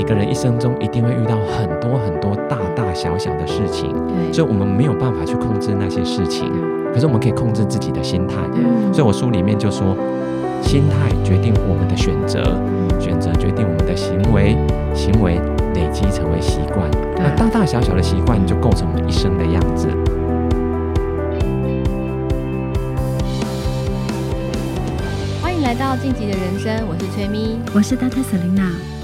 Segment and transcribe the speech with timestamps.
[0.00, 6.50] 每个人一生中一定会遇到很多很多大大小小的事情，对所以我们没有办法去控制那些事情，
[6.90, 8.36] 可是我们可以控制自己的心态。
[8.54, 9.94] 嗯所以我书里面就说，
[10.62, 12.42] 心态决定我们的选择，
[12.98, 14.56] 选择决定我们的行为，
[14.94, 15.38] 行为
[15.74, 19.86] 累积成为习惯，对那大大小小的习惯就构成我们一生的样子。
[25.42, 27.60] 欢迎来到晋级的人生，我是崔咪。
[27.74, 28.24] 我是 Dr.
[28.24, 28.99] Selina。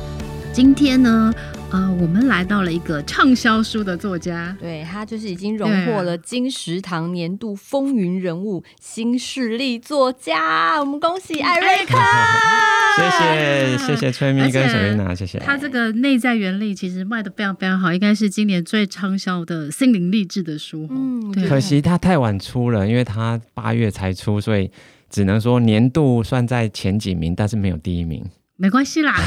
[0.56, 1.30] 今天呢，
[1.70, 10.80] 呃，我们来到了一个畅销书的作家，对他就是已经荣获了金石堂年度风云人物、新势力作家。
[10.80, 11.98] 我们恭喜艾瑞克！
[12.96, 15.38] 谢谢 谢谢崔咪跟而且 Selina，谢谢。
[15.40, 20.88] 他这个内在原理其实卖的非常非常好，应该是今年最畅销的心灵励志的书。
[20.90, 24.70] 嗯，对可惜他太晚出了，因为他八月才出，所以
[25.10, 28.24] 只能说年度算在前几名，但是没有第一名。
[28.56, 29.14] 没关系啦，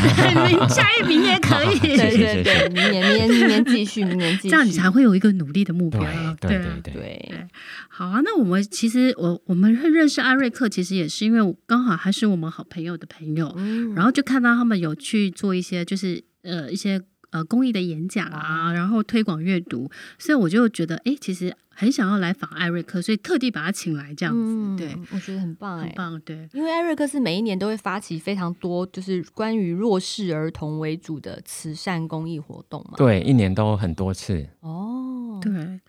[0.49, 1.77] 你下一名也可以。
[1.79, 6.01] 对对对，明年明年明年继续， 明年继续，这样你才会有一个努力的目标。
[6.01, 6.93] 对对啊对对。
[6.93, 7.47] 对。
[7.87, 16.99] 好啊，那我们其实我我们会认识艾瑞克，其实也是因为刚好还是我们好朋友的朋友，嗯然后就看到他们有去做一些就是呃一些
[17.31, 24.39] 呃公益的演讲啊，然后推广阅读，所以我就觉得哎，其实很想要来访艾瑞克，所以特地把他请来这样子。
[24.41, 26.19] 嗯对，我觉得很棒哎，很棒。
[26.21, 32.93] 对，因为艾瑞克是每一年都会发起非常多，就是关于弱势儿童为主的慈善公益活动嘛。
[32.97, 34.47] 对，一年都很多次。
[34.61, 35.79] 哦，对。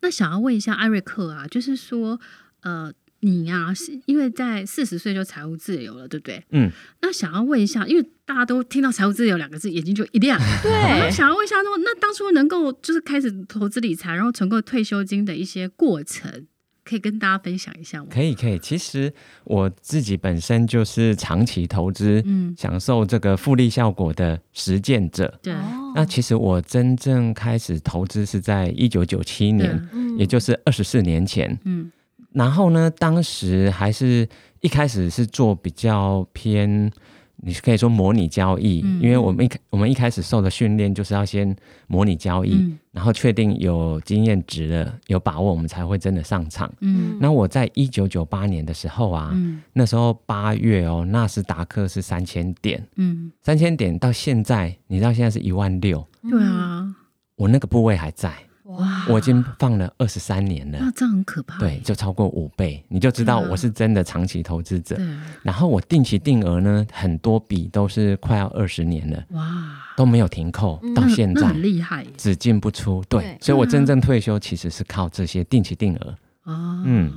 [0.00, 2.20] 那想要问一下艾瑞克啊，就是说
[2.62, 2.92] 呃。
[3.20, 6.44] 你呀、啊，是因为在四十岁就财务自由了，对不对？
[6.50, 6.70] 嗯。
[7.02, 10.38] 那想要问一下，因为大家都听到财务自由两个字，眼睛就一亮。
[10.62, 10.70] 对。
[10.70, 16.46] 那想要问一下，说那当初能够就是开始投资理财，然后存够退休金的一些过程，
[16.84, 18.06] 可以跟大家分享一下吗？
[18.08, 18.56] 可以，可以。
[18.60, 19.12] 其实
[19.44, 25.38] 我自己本身就是长期投资，嗯，享受这个复利效果的实践者。
[25.42, 25.52] 对。
[25.94, 31.58] 那其实我真正开始投资是在一九九七年，嗯也就是二十四年前。
[31.64, 31.90] 嗯。
[32.32, 34.28] 然后呢，当时还是
[34.60, 36.90] 一开始是做比较偏，
[37.36, 41.56] 你是可以说模拟交易，嗯、因为我们一我们一开始受的训练就是要先
[41.86, 46.70] 模拟交易，嗯、然后确定有经验值了，有把握，我们才会真的上场。
[46.80, 56.94] 嗯，那我在一九九八年的时候啊，嗯、那时候八月哦，纳斯达克是三千点，嗯，三千点到现在，你知道现在是一万六，对啊，
[57.36, 58.32] 我那个部位还在。
[58.68, 61.58] 哇，我已经放了二十三年了，那这样很可怕。
[61.58, 64.94] 对，就超过五倍，你就知道我是真的长期投资者。
[64.96, 65.06] 对，
[65.42, 71.48] 然后我定期定额呢，很多笔都是快要二十年了，哇，都没有停扣，到现在。
[71.48, 73.02] 很厉害，只进不出。
[73.08, 76.18] 对，所以我真正退休其实是靠这些定期定额。
[76.42, 77.10] 哦，嗯，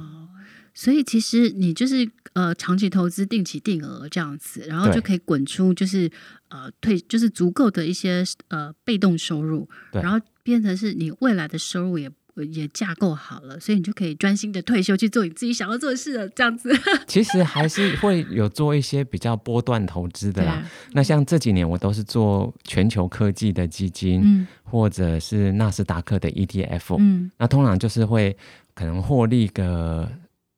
[0.74, 6.10] 所以其实你就是呃长期投资、定期定额这样子，然后就可以滚出就是
[6.48, 10.18] 呃退就是足够的一些呃被动收入，然后。
[10.44, 12.10] 变成是你未来的收入也
[12.54, 16.28] 也架构好了，所以你就可以专心的退休去做你自己想要做的事了。
[16.30, 16.72] 这样子，
[17.06, 20.54] 其实还是会有做一些比较波段投资的啦。
[20.54, 26.96] 啊、那像这几年我都是做全球科技的基金，嗯、或者是纳斯达克的 ETF。
[27.00, 28.36] 嗯，那通常就是会
[28.74, 30.10] 可能获利个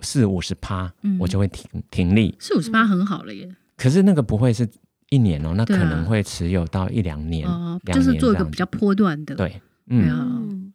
[0.01, 2.35] 四五十趴，我就会停停利。
[2.39, 3.49] 四五十趴很好了耶。
[3.75, 4.69] 可是那个不会是
[5.09, 9.33] 一年哦，那可能会持有到一两年，啊、哦，就是做一个比较波段的。
[9.33, 9.59] 对。
[9.87, 10.71] 嗯，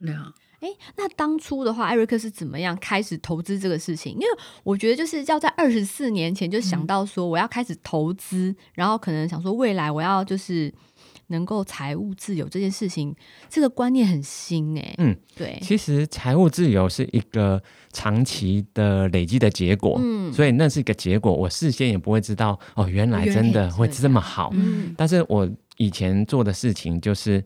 [0.97, 4.13] 那当初的话，艾瑞克是怎么样开始投资这个事情？
[4.15, 4.27] 因为
[4.65, 10.73] 我觉得就是要在二十四年前就想到说我要开始投资，嗯、然后可能想说未来我要就是
[11.29, 13.15] 能够财务自由这件事情，
[13.49, 14.95] 这个观念很新哎。
[14.99, 15.59] 嗯，对。
[15.63, 24.51] 其实财务自由是一个长期的累积的结果，嗯，所以那是一个结果，我事先也不会知道哦，原来真的会这么好。
[24.55, 27.45] 嗯，但是我以前做的事情就是。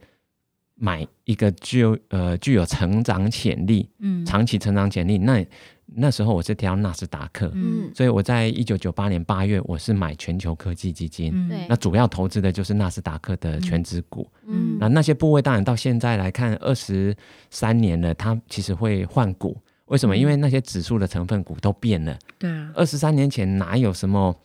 [0.85, 5.17] 买一个具有呃具有成长潜力，嗯，长期成长潜力。
[5.17, 5.47] 那
[5.95, 17.15] 那时候我是挑纳斯达克，嗯，所以我在一九九八年八月我是买全球科技基金，嗯，那主要投资的就是纳斯达克的权值股，嗯，那那些部位当然到现在来看二十
[17.49, 19.57] 三年了，它其实会换股，
[19.87, 20.17] 为什么？
[20.17, 24.37] 嗯，因为那些指数的成分股都变了，对啊，二十三年前哪有什么？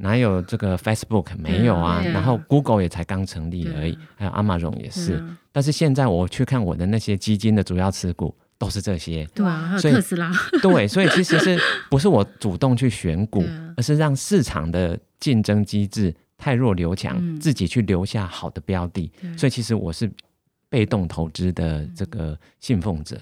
[0.00, 2.02] 哪有这个 Facebook 没有啊？
[2.02, 5.22] 然后 Google 也才刚成立而已，还有 Amazon 也是。
[5.52, 10.30] 但是现在我去看我的那些基金的主要持股都是这些，对啊，还有特斯拉。
[10.62, 11.58] 对，所以其实是
[11.90, 13.44] 不是我主动去选股，
[13.76, 19.10] 而是让市场的竞争机制太弱留强，自己去留下好的标的。
[19.36, 20.10] 所以其实我是
[20.68, 23.18] 被动投资的这个信奉者。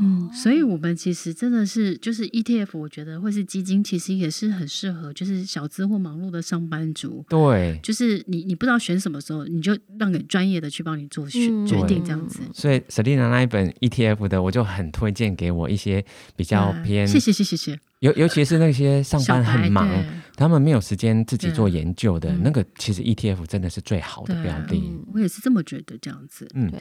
[0.00, 7.24] 嗯，所以我们其实真的是就是 ETF，我觉得或是基金，其实也是很适合就是小资或忙碌的上班族。
[7.28, 12.40] 对，就是你你不知道选什么时候，你就让给专业的去帮你做选、嗯、决定这样子。
[12.54, 16.04] 所以 Selina 那一本 ETF 的，我就很推荐给我一些
[16.36, 17.80] 比较偏，谢谢谢谢谢谢。
[18.00, 19.88] 尤尤其是那些上班很忙，
[20.34, 24.76] 他们没有时间自己做研究的那个，其实 ETF 真的是最好的标的。
[24.76, 26.48] 嗯、我也是这么觉得，这样子。
[26.54, 26.80] 嗯，对。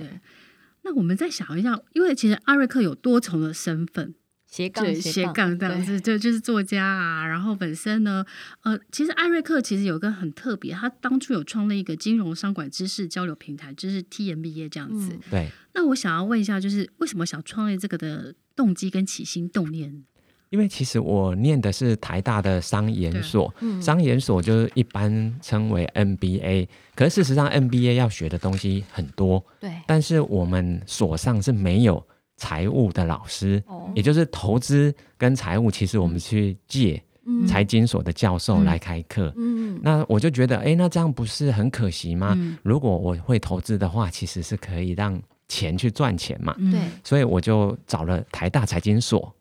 [0.84, 4.16] 那我们再想一下，因为其实阿瑞克有多重的身份，
[4.48, 7.26] 斜杠斜杠这样子，就就是作家啊。
[7.26, 8.26] 然后本身呢，
[8.64, 15.14] 呃，其实艾瑞克其实有个很特别，他当初有创立一个金融商管知识交流平台，就是 TMBA 这样子。
[15.14, 15.50] 嗯、对。
[15.74, 20.04] 那我想要问一下，就是为什么想创立这个的动机跟起心动念？
[20.52, 32.06] 因为其实我念的是台大的商研所，嗯、商研所就是一般称为 MBA，可是事实上 MBA 要学的东西很多，对，但是我们所上是没有
[32.36, 37.02] 财务的老师，哦、也就是投资跟财务，其实我们去借
[37.48, 42.34] 财经所的教授来开课，嗯，那我就觉得，哎，那这样不是很可惜吗？
[42.38, 45.18] 嗯、如果我会投资的话，其实是可以让
[45.48, 49.34] 钱去赚钱嘛，对，所以我就找了台大财经所。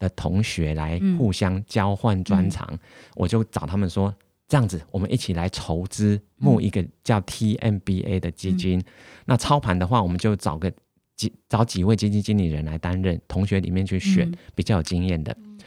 [0.00, 2.78] 的同学来互相交换专长，嗯、
[3.14, 4.12] 我就找他们说，
[4.48, 8.80] 这样子我们一起来筹资募一个叫 TMBA 的基金。
[8.80, 8.84] 嗯、
[9.26, 10.72] 那操盘的话，我们就找个
[11.14, 15.36] 几找几位基金经理人来担任，同学里面去选比较有经验的。
[15.44, 15.58] 嗯、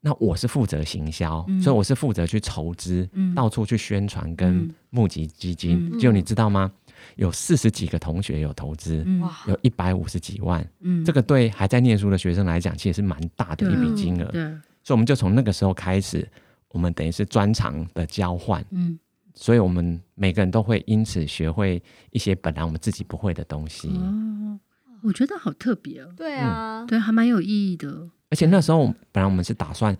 [0.00, 5.90] 那我是负责行销，嗯、所以我是负责去筹资，嗯、到处去宣传跟募集基金。
[5.92, 6.72] 嗯、就你知道吗？
[7.16, 14.24] 有四十几个同学有投资，嗯、有一百五十几万，嗯、这个对还在念书的学生来讲，其实是蛮大的一笔金额。
[14.32, 14.42] 对、
[14.82, 16.28] 所以我们就从那个时候开始，
[16.70, 18.64] 我们等于是专长的交换。
[18.70, 18.98] 嗯、
[19.34, 23.88] 所以我们每个人都会因此学会一些本来我们自己不会的东西。
[23.88, 24.58] 哦，
[25.02, 26.12] 我觉得好特别哦。
[26.16, 28.08] 对啊，对，还蛮有意义的。
[28.28, 29.96] 而且那时候本来我们是打算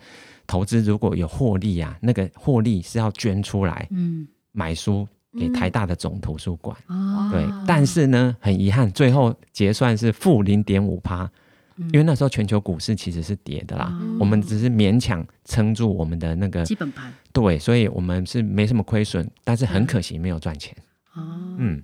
[0.47, 5.07] 投资，如果有获利啊，那个获利是要捐出来，嗯，买书。
[5.39, 11.31] 给台大的总图书馆，嗯、对，但是呢，很遗憾，最后结算是负零点五趴，
[11.93, 20.75] 因为那时候全球股市其实是跌的啦，嗯、我们只是勉强撑住我们的那个基本盘，对，所以我们是没什么亏损，但是很可惜没有赚钱。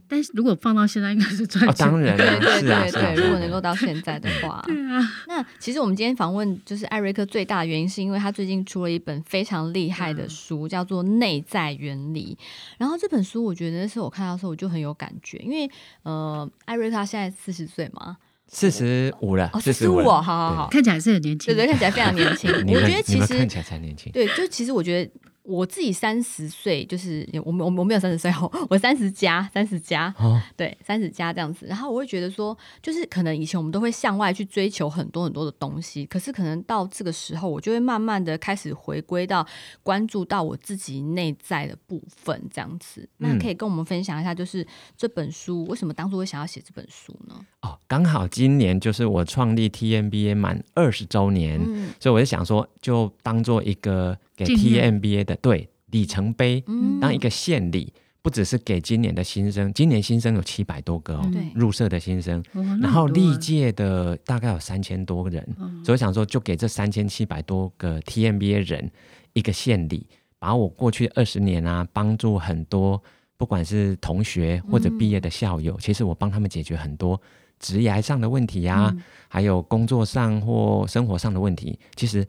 [0.09, 1.87] 但是如果放到现在，应该是赚钱。
[1.87, 5.01] 哦，当然， 对对对对，如果能够到现在的话， 对啊。
[5.27, 12.37] 那其实我们今天访问就是艾瑞克最大的原因，是因为他最近出了一本非常厉害的书，叫做《内在原理》。
[12.79, 15.71] 然后这本书，我觉得那时候我看到的时候，我就很有感觉，因为
[16.03, 18.17] 呃，艾瑞克他现在四十岁嘛，
[18.49, 22.51] 四十五了，四十五，好好好，看起来是很年轻，对对，看起来非常年轻。
[22.53, 25.11] 我觉得其实看起来才年轻，对，就其实我觉得。
[25.45, 31.67] 我自己三十岁，就是我我我没有三十岁哦，我三十加三十加，哦、对三十加这样子。
[31.67, 39.45] 然后我会觉得说，就是可能以前我们都会向外去追求很多很多的东西，可是可能到这个时候，我就会慢慢的开始回归到
[39.83, 43.09] 关注到我自己内在的部分这样子。
[43.17, 44.65] 那可以跟我们分享一下，就是
[44.97, 47.35] 这本书为什么当初会想要写这本书呢？
[47.63, 54.17] 哦，刚好今年就是我创立 TMBA 满二十周年，嗯、所以我就想说，就当做一个。
[54.45, 56.65] 给 TMBA 的对里程碑，
[57.01, 57.93] 当一个献礼，
[58.23, 62.43] 不只是给今年的新生，今年新生有七百多个哦，入社的新生，
[62.81, 65.47] 然后历届的大概有三千多个人，
[65.85, 68.91] 所以想说，就给这三千七百多个 TMBA 人
[69.33, 70.07] 一个献礼，
[70.39, 73.03] 把我过去二十年啊，帮助很多
[73.37, 77.21] 不管是同学或者毕业的校友，其实我帮他们解决很多
[77.59, 78.97] 职业上的问题呀，
[79.29, 82.27] 还有工作上或生活上的问题，其实。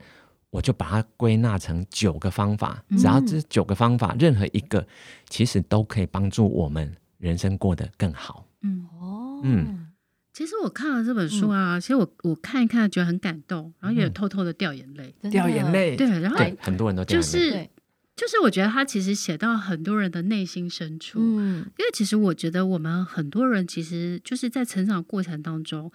[0.54, 4.86] 我就把它归纳成九个方法，只要这九个方法，嗯、任何一个
[5.28, 8.46] 其实都可以帮助我们人生过得更好。
[8.62, 8.86] 嗯。
[9.00, 9.88] 哦，嗯，
[10.32, 15.96] 其实我看了这本书啊，嗯、其实我我看一看觉得很感动，然后也偷偷的掉眼泪，嗯、掉眼泪。
[15.96, 17.32] 对，然后很多人都掉眼泪。
[17.32, 17.70] 就是
[18.14, 25.90] 就是我觉得他其实写到很多人的内心深处，嗯，因为其实我觉得我们很多人其实就是在成长过程当中。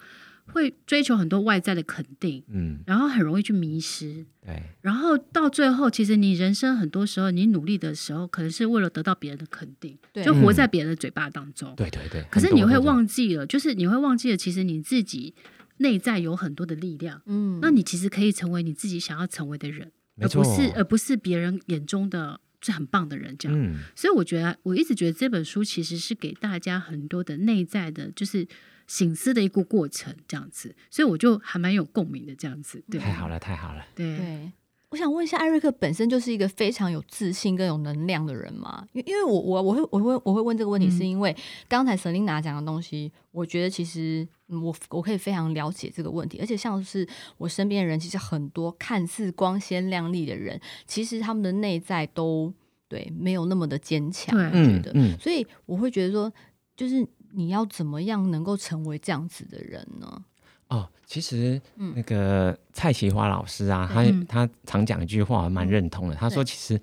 [0.52, 10.24] 会追求很多外在的肯定，嗯，然后很容易去迷失，对，然后到最后，其实你人生很多时候，你努力的时候，可能是为了得到别人的肯定，对。
[10.24, 12.24] 就活在别人的嘴巴当中，对对对。
[12.30, 15.34] 可是你会忘记了，就是你会忘记了，其实你自己
[15.78, 23.58] 内在有很多的力量，嗯，那你其实可以成为你自己想要成为的人，没错，而不是而不是别人眼中的最很棒的人，这样。
[23.58, 28.46] 嗯，所以我觉得，我一直觉得这本书其实是给大家很多的内在的，就是。
[28.90, 32.82] 省思的一个过程，这样子，所以我就还蛮有共鸣的，这样子。
[32.90, 33.86] 对，太好了，太好了。
[33.94, 34.52] 对，对，
[34.88, 38.84] 我想问一下，艾瑞克本身就是一个非常有自信跟有能量的人吗？
[38.92, 41.34] 因因为我我我会我会我会问这个问题，是因为
[41.68, 47.06] 刚才 Selina 讲的东西，我觉得其实我我可以非常了解这个问题，而且像是
[47.38, 52.52] 我身边的人，其实很多看似光鲜亮丽的人，其实他们的内在都
[52.88, 54.36] 对没有那么的坚强。
[54.36, 56.32] 对，我觉得，嗯，所以我会觉得说，
[56.76, 60.24] 就是你要怎么样能够成为这样子的人呢？
[60.68, 66.14] 哦，其实那个蔡奇华老师啊，嗯、他他常讲一句话，我蛮认同的。
[66.14, 66.80] 嗯、他说，其实。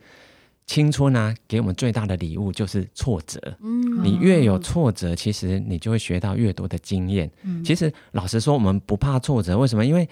[0.70, 3.40] 青春啊，给我们最大的礼物就是挫折。
[3.62, 7.32] 嗯，你越有挫折，其实你就会学到越多的经验。
[7.44, 9.86] 嗯，其实老实说，我们不怕挫折，为什么？
[9.86, 10.10] 因为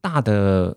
[0.00, 0.76] 大的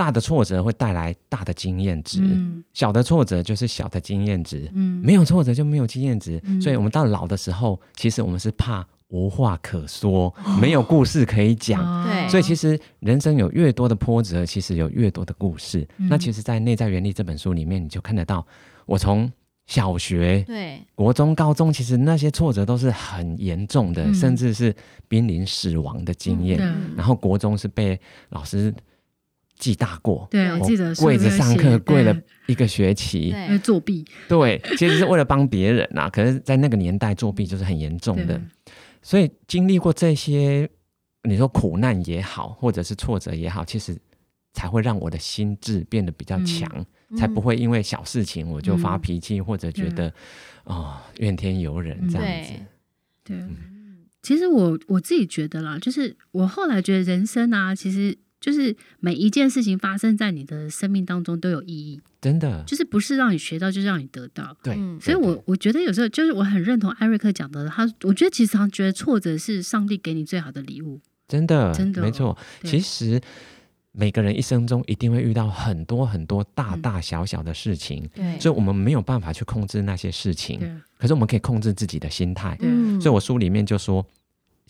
[0.00, 4.66] 大的挫折会带来大的经验值，嗯，小的挫折就是小的经验值。
[4.72, 6.40] 嗯，没有挫折就没有经验值。
[6.44, 8.86] 嗯，所以我们到老的时候，其实我们是怕。
[9.10, 11.82] 无话可说， 没有故事可以讲。
[12.06, 15.84] 对、哦，所以其实人生有越多的波折，其实有越多的故事。
[15.98, 18.46] 嗯、那其实，在《内在原理》这本书里面，你就看得到，
[18.86, 19.28] 我从
[19.66, 24.72] 小学、对国中、高中，其实那些挫折都是很严重的，嗯、甚至是
[25.08, 26.60] 濒临死亡的经验。
[26.60, 28.72] 嗯、然后国中是被老师
[29.60, 34.02] 记大过，对，我记得跪着上课，跪了一个学期，因为作弊。
[34.26, 36.10] 对，其实是为了帮别人呐、啊。
[36.10, 38.40] 可是，在那个年代，作弊就是很严重的。
[39.02, 40.68] 所以经历过这些，
[41.24, 43.94] 你说苦难也好，或者是挫折也好，其实
[44.54, 46.66] 才会让我的心智变得比较强，
[47.10, 50.10] 嗯、才不会因为小事情我就发脾气，嗯、或者觉得
[50.64, 52.52] 啊怨天尤人这样子。
[53.22, 53.48] 对，对，
[54.22, 58.16] 其实我我自己觉得啦，就是我后来觉得人生啊，其实。
[58.40, 62.64] 就是每一件事情发生在你的生命当中都有意义，真的。
[62.66, 64.56] 就是不是让你学到，就是让你得到。
[64.62, 70.98] 对，所以我我觉得有时候就是我很认同艾瑞克讲的，他我觉得其实常觉得挫折是上帝给你最好的礼物。
[71.28, 72.36] 真的，真的没错。
[72.64, 73.20] 其实
[73.92, 80.58] 每个人一生中一定会遇到很多很多大大小小的事情，对，所以我们没有办法去控制那些事情，
[80.98, 82.56] 可是我们可以控制自己的心态。
[82.60, 84.04] 嗯，所以我书里面就说。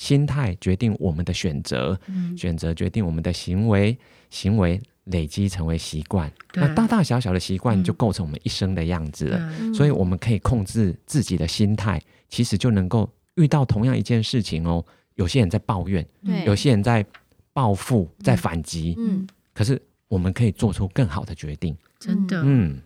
[0.01, 3.95] 心态决定我们的选择，嗯、选择决定我们的行为，
[4.31, 6.63] 行为累积成为习惯，对。
[6.63, 9.39] 那大大小小的习惯就构成我们一生的样子了。
[9.61, 14.83] 嗯、所以我们可以控制自己的心态，其实就能够遇到同样一件事情哦。
[15.17, 16.47] 有些人在抱怨，对。
[16.47, 17.05] 有些人在
[17.53, 19.79] 报复，在反击，嗯，可是
[20.09, 21.77] 我们可以做出更好的决定。
[21.99, 22.81] 真的，嗯，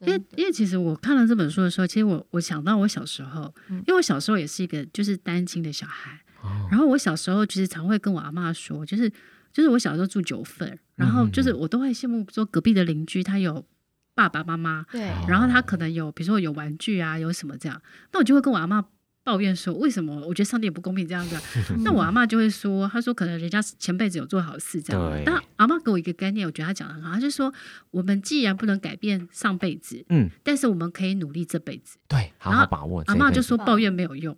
[0.00, 6.20] 因为因为其实我看了这本书的时候，其实我我想到我小时候，因为我小时候也是一个就是单亲的小孩。
[6.70, 9.10] 然后我小时候其实常会跟我阿妈说，就是
[9.52, 13.64] 就是我小时候住九份，然后就是我都会羡慕说隔壁的邻居他有
[14.14, 17.80] 爸爸妈妈，对，然后他可能有比如说有玩具啊，有什么这样，
[18.12, 18.84] 那我就会跟我阿妈
[19.22, 21.36] 抱怨说，为什么我觉得上帝也不公平这样子？
[21.82, 25.22] 那我阿妈就会说，他说可能人家前辈子有做好事这样。
[25.24, 27.52] 但阿妈给我一个概念，我觉得他讲的很好，他就说
[27.90, 33.02] 我们既然不能改变上辈子，嗯，但是我们可以努力这辈子，对，好好把握。
[33.06, 34.36] 阿妈就说抱怨没有用。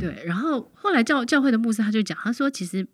[0.00, 2.86] 对，然后后来教教会的牧师他就讲，他说其实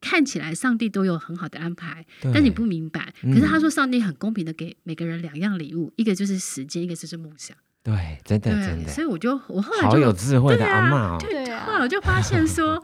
[0.00, 2.04] 看起来上帝都有很好的安排，
[2.34, 3.14] 但你不明白。
[3.22, 7.56] 可是他说上帝很公平的给每个人两样礼物，嗯、一个就是时间，一个就是梦想。
[7.82, 8.90] 对，真的真的。
[8.90, 12.82] 所以我就我后来就好有智慧的阿妈、哦，对啊，后来我就发现说，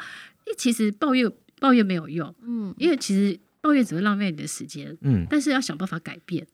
[0.57, 6.47] 其实抱怨抱怨没有用，嗯，因为其实抱怨只会浪费你的时间，嗯，但是要想办法改变。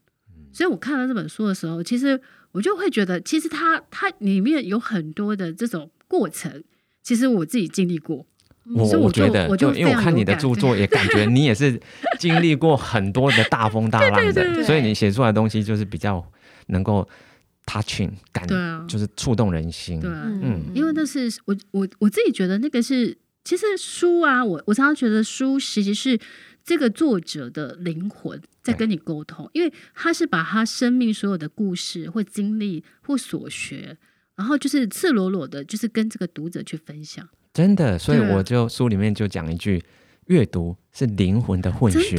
[0.53, 2.21] 所以我看到这本书的时候，其实
[2.51, 6.65] 我就会觉得，其实它它里面有很多的这种过程。
[7.03, 8.27] 其实我自己经历过，
[8.77, 11.81] 我我觉得，就因为我看你的著作，也感觉 你也是
[12.19, 16.25] 经历过很多的大风大浪的，所以你写出来的东西就是比较
[16.67, 17.09] 能够
[17.67, 18.47] touching 感，
[18.87, 19.99] 就是触动人心。
[19.99, 26.21] 对，嗯，因为那是我我我自己觉得那个是，其实书啊，我我常常觉得书其实是
[26.63, 33.97] 这个作者的灵魂在跟你沟通，因为他是把他生命所有的故事或经历或所学。
[34.41, 39.85] 然后就是赤裸裸的，就是跟这个读者去分享，真的，所以我就书里面就讲一句：
[40.29, 42.17] 阅读是灵魂的混血，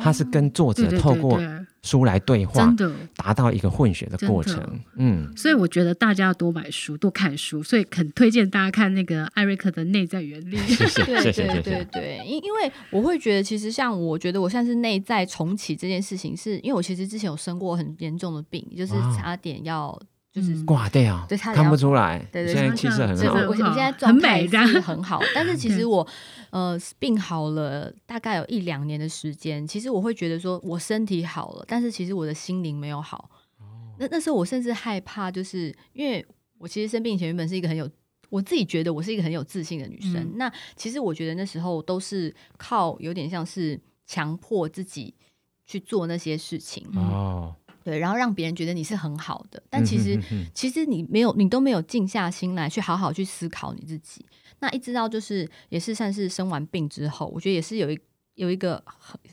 [0.00, 1.38] 它是跟作者透过
[1.82, 2.90] 书来对话，真的。
[3.16, 4.80] 达到一个混血的过程。
[4.96, 10.56] 嗯，所以我觉得大家要多买书，多看书，所以很推荐大家看那个艾瑞克的《内在原理》。
[10.64, 11.60] 谢谢，谢谢，谢谢。
[11.60, 20.00] 对对，因因为我会觉得，其实像我觉得我像是内在重启这件事情，是因为我其实之前有生过很严重的病，就是差点要。
[20.40, 22.24] 就是挂掉，对，看不出来。
[22.30, 26.06] 对对，现在气色很好，我我现在状态是很好，但是其实我
[26.50, 29.66] 呃病好了大概有一两年的时间。
[29.66, 33.30] 其实我会觉得说我身体好了，但是其实我的心灵没有好。
[33.98, 36.24] 那那时候我甚至害怕，就是因为
[36.58, 37.90] 我其实生病以前原本是一个很有，
[38.30, 40.34] 我自己觉得我是一个很有自信的女生。
[40.36, 45.12] 那其实我觉得那时候都是靠有点像是强迫自己
[45.66, 46.86] 去做那些事情。
[46.94, 47.54] 哦。
[47.88, 54.26] 对，然后让别人觉得你是很好的，但其实、嗯、哼哼哼其实你没有，你都没有静下心来去好好去思考你自己。
[54.58, 57.98] 那一直到就是也是算是生完病之后，我觉得也是有一
[58.34, 58.84] 有一个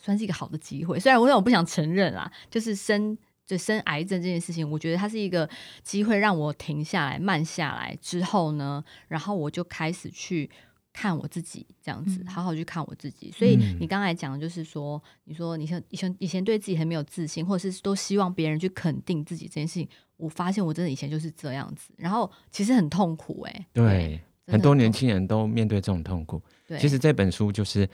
[0.02, 5.50] 算是一个好的机会，虽然我我不想承认啦，就是生就生癌症这件事情，我觉得它是一个
[5.84, 10.50] 机会让我停下来慢下来之后呢，然后我就开始去。
[10.96, 13.30] 看我自己这样子，好好去看我自己。
[13.30, 19.86] 所以你刚才讲的就是说，你说你像以前以前对自己很没有自信，或者是都希望别人去肯定自己这件事情。
[20.16, 23.66] 我发现我真的以前就是这样子，然后其实很痛苦哎、欸。
[23.74, 26.42] 对，很多年轻人都面对这种痛苦。
[26.66, 27.88] 对，其实这本书就是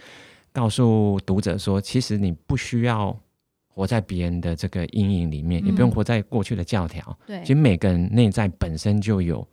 [0.53, 3.19] 告诉读者说，其实你不需要
[3.67, 7.17] 活在别人的这个阴影里面，也不用活在过去的教条。
[7.25, 9.47] 对，其实每个人内在本身就有。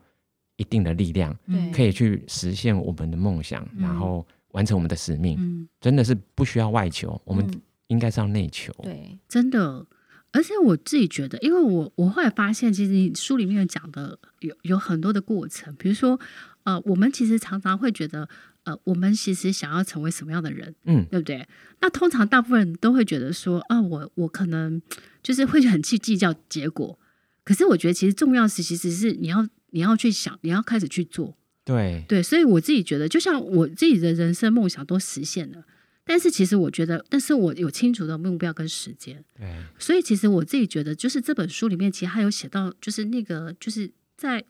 [0.58, 1.34] 一定的力量，
[1.72, 5.38] 可以去实现我们的梦想，嗯、然后完成我们的使命。
[5.40, 7.48] 嗯、真的是不需要外求，嗯、我们
[7.86, 8.72] 应该是要内求。
[8.82, 9.86] 对，真的。
[10.30, 16.20] 而且我自己觉得，因为我我后来发现，其实你书里面讲的有有很多的过程，比如说，
[16.64, 18.28] 呃，我们其实常常会觉得，
[18.64, 21.46] 呃，我们其实想要成为什么样的人，嗯，对不对？
[21.80, 24.82] 那通常大部分人都会觉得说，啊，我我可能
[25.22, 26.98] 就是会很去计较结果。
[27.42, 29.48] 可是我觉得，其实重要是，其实是你要。
[29.70, 32.04] 你要去想，你要开始去做，对。
[32.08, 35.64] 对，所以我自己觉得，就像我自己的人生梦想都实现了，
[36.04, 39.46] 但是其实我觉得，但是我有清楚的目标跟时间，对，
[39.78, 44.42] 所以其实我自己觉得，就是这本书里面其实还有写到，就是那个就是在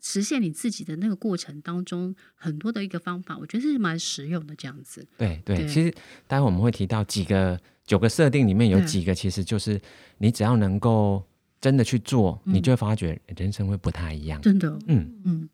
[0.00, 5.06] 实现你自己的那个过程当中，很多的一个方法，我觉得是蛮实用的这样子。
[5.18, 5.66] 对对，对。
[5.66, 5.92] 其实
[6.26, 9.80] 待会我们会提到几个九个设定里面有几个，其实就是
[10.18, 11.26] 你只要能够。
[11.60, 14.40] 真的去做，你就会发觉人生会不太一样。
[14.40, 15.48] 嗯、真的，嗯嗯，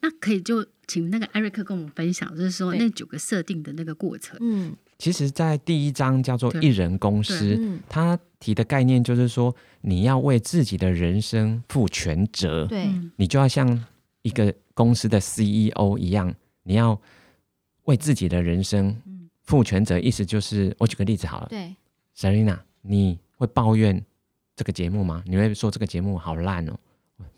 [0.00, 4.36] 那可以就请那个艾瑞克跟我们分享，就是说那九个设定的那个过程。
[4.40, 7.58] 嗯，其实，在第一章叫做“一人公司”，
[7.88, 12.66] 他提的概念就是说，你要为自己的人生负全责。
[12.66, 13.84] 对，你就要像
[14.22, 16.34] 一个公司的 CEO 一样，
[16.64, 17.00] 你要
[17.84, 18.94] 为自己的人生
[19.42, 19.98] 负全责。
[19.98, 21.46] 意思就是，我举个例子好了。
[21.48, 21.74] 对
[22.16, 24.04] ，Selina，你会抱怨
[24.56, 25.22] 这个节目吗？
[25.26, 26.72] 你会说这个节目好烂哦？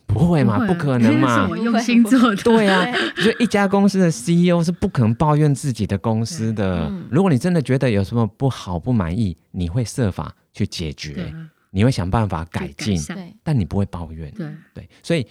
[0.06, 0.58] 不会嘛？
[0.60, 1.44] 不，不可能嘛？
[1.46, 2.37] 是我用心做的。
[2.42, 6.87] 对啊，所以一家公司的 CEO 是不可能抱怨自己的公司的。
[6.88, 11.35] 嗯、如果你真的觉得有什么不好、不满意，你会设法去解决，
[11.70, 14.31] 你会想办法改进，改但你不会抱怨。
[14.33, 15.26] 对对，所以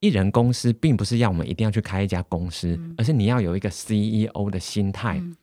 [0.00, 5.34] 一人公司并不是要我们一定要去开一家公司，嗯、而是你要有一个 CEO 的心态，嗯、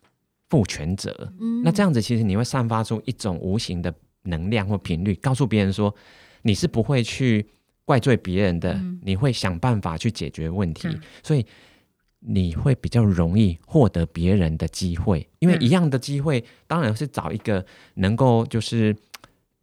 [0.49, 1.33] 负全责。
[1.39, 3.93] 嗯、那这样子其实你会散发出一种无形的。
[4.23, 5.93] 能量或频率，告诉别人说
[6.41, 7.45] 你是不会去
[7.85, 11.45] 怪罪别人的，嗯、你会想办法去解决问题，嗯、所以
[12.19, 15.27] 你会比较容易获得别人的机会。
[15.39, 18.95] 因为一样的机会，当然是找一个能够就是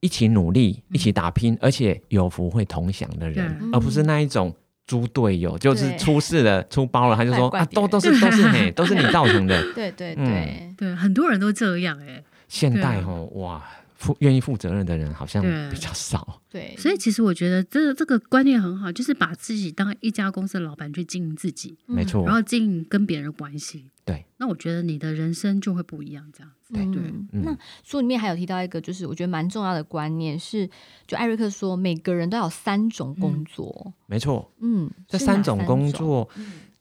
[0.00, 4.52] 一起努力、一起打拼，嗯、而且有福会同享的人，嗯、而不是那一种
[4.86, 9.62] 猪队友，就是出事了、出包了，他就说啊，都都是都是嘿，都是你造成的。
[9.74, 12.24] 对对对、嗯、对，很多人都这样哎、欸。
[12.48, 13.64] 现代哦，哇。
[13.96, 27.02] 负愿意负责任的人好像比较少，对，对，所以其实我觉得这这个观念很好，就是把自己当一家公司的老板去经营自己，没错，然后经营跟别人的关系，对，那我觉得你的人生就会不一样，这样子，对对。
[27.32, 30.68] 嗯、那书里面还有提到一个，就是我觉得蛮重要的观念是，
[31.06, 36.28] 就艾瑞克说，每个人都有三种工作，嗯、没错，嗯，这三种工作。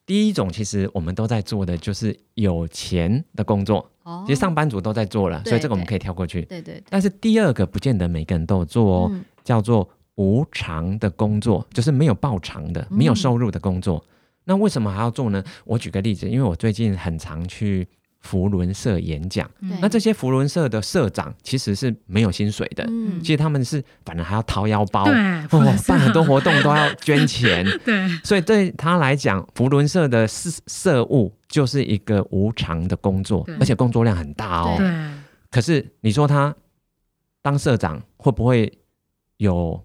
[0.05, 6.41] 第一种其实我们都在做的就是有钱的工作，哦、其实上班族都在做了，所以这个我们可以跳过去。
[6.43, 6.83] 对，对对。
[6.89, 13.97] 但是第二个不见得每个人都有做哦，嗯、叫做无偿的工作，就是没有报偿的、没有收入的工作。
[13.97, 14.11] 嗯、
[14.45, 15.43] 那为什么还要做呢？
[15.63, 17.87] 我举个例子，因为我最近很常去。
[18.25, 34.75] 扶轮社演讲，嗯、那这些福伦社的社长其实是没有薪水的，嗯、其实他们是反正还要掏腰包，办很多活动都要捐钱， 对，所以对他来讲，福伦社的社社务就是一个无偿的工作，而且工作量很大哦。
[34.79, 34.91] 对，
[35.51, 36.53] 可是你说他
[37.43, 38.75] 当社长会不会
[39.37, 39.79] 有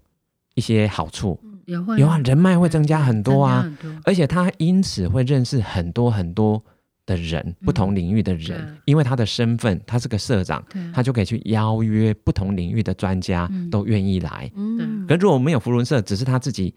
[0.54, 1.38] 一些好处？
[1.66, 3.70] 有啊，人脉会增加很多啊，
[4.04, 6.64] 而且他因此会认识很多很多。
[7.10, 14.48] 的人，不同领域的人，嗯、因为他的身份，他是个社长，他就可以去邀约不同领域的专家，嗯、都愿意来。
[14.54, 16.72] 嗯，可如果没有福伦社，只是他自己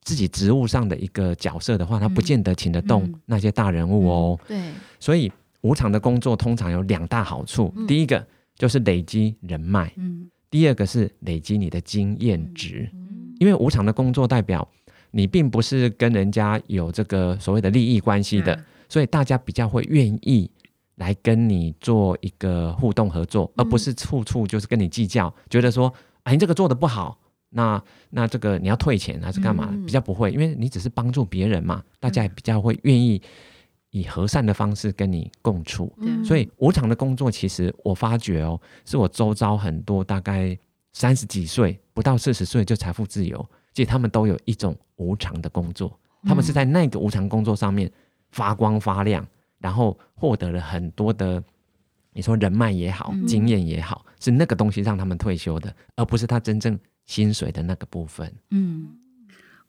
[0.00, 4.40] 自己职务上的一个角色的话，他不见得请得动那些大人物哦。
[4.48, 4.58] 嗯。
[4.58, 12.88] 嗯、对，所以无偿的工作通常有两大好处，嗯、第一个就是累积人脉，嗯、第二个是累积你的经验值。
[12.94, 14.66] 嗯、因为无偿的工作代表
[15.10, 18.58] 你并不是跟人家有这个所谓的利益关系的。
[18.94, 20.48] 所以大家比较会愿意
[20.94, 29.70] 来跟你做一个互动合作，而不是处处就是跟你计较，觉得说，哎，你这个做的不好，那那这个你要退钱还是干嘛？
[29.72, 33.20] 嗯、比较不会，因为你只是帮助别人嘛，大家也比较会愿意
[33.90, 35.92] 以和善的方式跟你共处。
[35.98, 40.56] 嗯、所以无偿的工作，其实我发觉哦，是我周遭很多大概
[40.92, 47.90] 三十几岁不到四十岁就财富自由，其实他们都有一种无偿的工作，他们是在那个无偿工作上面
[48.34, 49.24] 发光发亮，
[49.60, 51.42] 然后获得了很多的。
[52.16, 58.32] 你说人脉也好，经验也好，嗯、是那个东西让他们退休的，而不是他真正薪水的那个部分。
[58.50, 58.96] 嗯，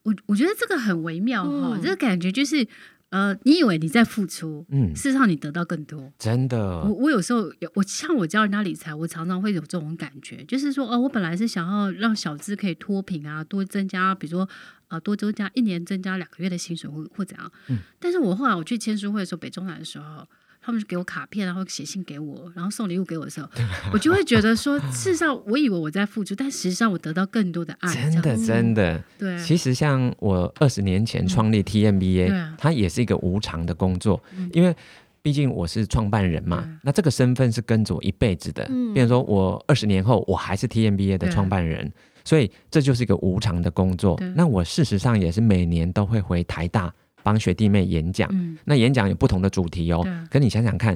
[0.04, 2.68] 我我觉得这个很微妙哈、哦，嗯、这个感觉就是，
[3.16, 6.12] 呃，你以为你在付出，嗯，事实上你得到更多。
[6.20, 14.50] 真的，我我有时候有，我像我教人家理财，我常常会有这种感觉，就是说，哦，我本来是想要让小资可以脱贫啊，多增加，比如说，
[14.90, 17.50] 呃，多增加一年增加两个月的薪水或或怎样。
[17.70, 20.28] 嗯，但是我后来我去签书会的时候，北中南的时候。
[20.66, 23.48] 他们就给我卡片，然后写信给我，然后送礼物给我的时候，
[23.94, 27.94] 我就会觉得说，事实上我以为我在付出，但实际上我得到更多的爱。
[27.94, 29.38] 真的，真的，对。
[29.38, 34.76] 其实像我二十年前创立 TMBA，、嗯、它也是一个无偿的工作，嗯、因为
[35.22, 38.66] 毕竟我是创办人嘛，嗯、那这个身份是跟着我一辈子的。
[38.72, 38.92] 嗯。
[38.92, 41.92] 比如说我二十年后我还是 TMBA 的创办人，
[42.24, 44.16] 所以这就是一个无偿的工作。
[44.18, 46.92] 对那我事实上也是每年都会回台大。
[47.26, 50.02] 帮学弟妹演讲，嗯、那演讲有不同的主题哦。
[50.04, 50.96] 对可你想想看，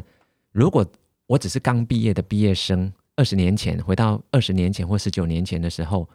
[0.51, 0.85] 如果
[1.25, 6.07] 我只是刚毕业的毕业生，二十年前回到二十年前或十九年前的时候，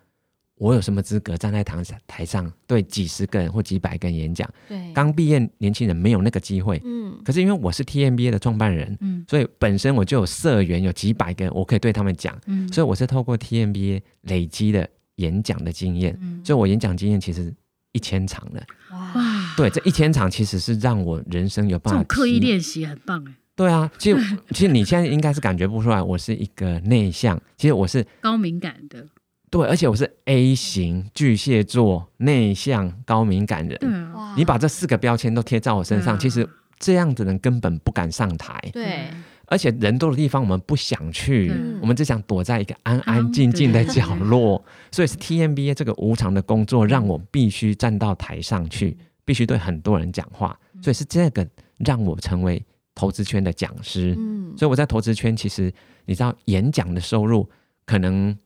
[0.57, 4.49] 我有什么资格站在台上台上对几十个人或几百个人演讲？
[4.69, 6.81] 对，刚毕业年轻人没有那个机会。
[6.85, 12.39] 嗯，可是因为我是 TMBA 的创办人，嗯，所以本身我就有社员，有几百个人，我可以对他们讲。
[12.47, 16.17] 嗯，所以我是透过 TMBA 累积的演讲的经验。
[16.21, 17.53] 嗯，所以我演讲经验其实
[17.93, 18.63] 一千场了。
[18.93, 19.34] 哇。
[19.57, 23.33] 对，这一千场其实是让我人生有办法刻意练习，很棒哎。
[23.57, 29.07] 对啊，其实其实你现在应该是感觉不出来，我是一个内向，其实我是 高敏感的。
[29.51, 33.79] 对，而且我是 A 型巨蟹座，内向高敏感人。
[33.79, 36.49] 对啊，你把这四个标签都贴在我身上，其实
[36.81, 38.59] 这样子的人根本不敢上台。
[38.73, 39.07] 对。
[39.47, 44.57] 而且人多的地方我们不想去，嗯、我们只想躲在一个安安静静的角落。
[44.67, 48.97] 嗯、所以是 TMBA 这个无偿的工作，让我必须站到台上去。
[49.25, 54.15] 必须对很多人讲话，所以是这个让我成为投资圈的讲师。
[54.19, 55.73] 嗯，所以我在投资圈，其实
[56.05, 57.49] 你知道，演讲的收入
[57.87, 58.37] 可能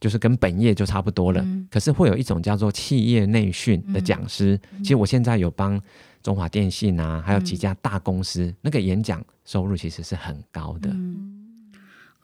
[0.00, 1.40] 就是跟本业就差不多了。
[1.42, 4.58] 嗯，可是会有一种叫做企业内训的讲师。
[4.72, 5.80] 嗯，其实我现在有帮
[6.22, 10.90] 中华电信啊，还有几家大公司，嗯，那个演讲收入其实是很高的。
[10.90, 11.30] 嗯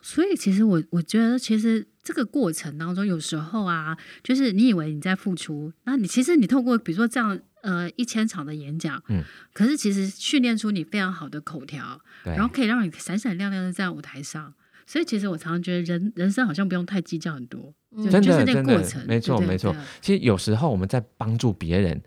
[0.02, 14.52] 所以，其实我我觉得，其实这个过程当中，有时候啊，就是你以为你在付出，那你其实你透过比如说这样呃一千场的演讲，嗯，可是其实训练出你非常好的口条，对然后可以让你闪闪亮亮的在舞台上。
[14.86, 19.74] 所以，其实我常常觉得人人生好像不用太计较很多，嗯、就，就是那个过程，没错没错。
[20.00, 22.02] 其实有时候我们在帮助别人，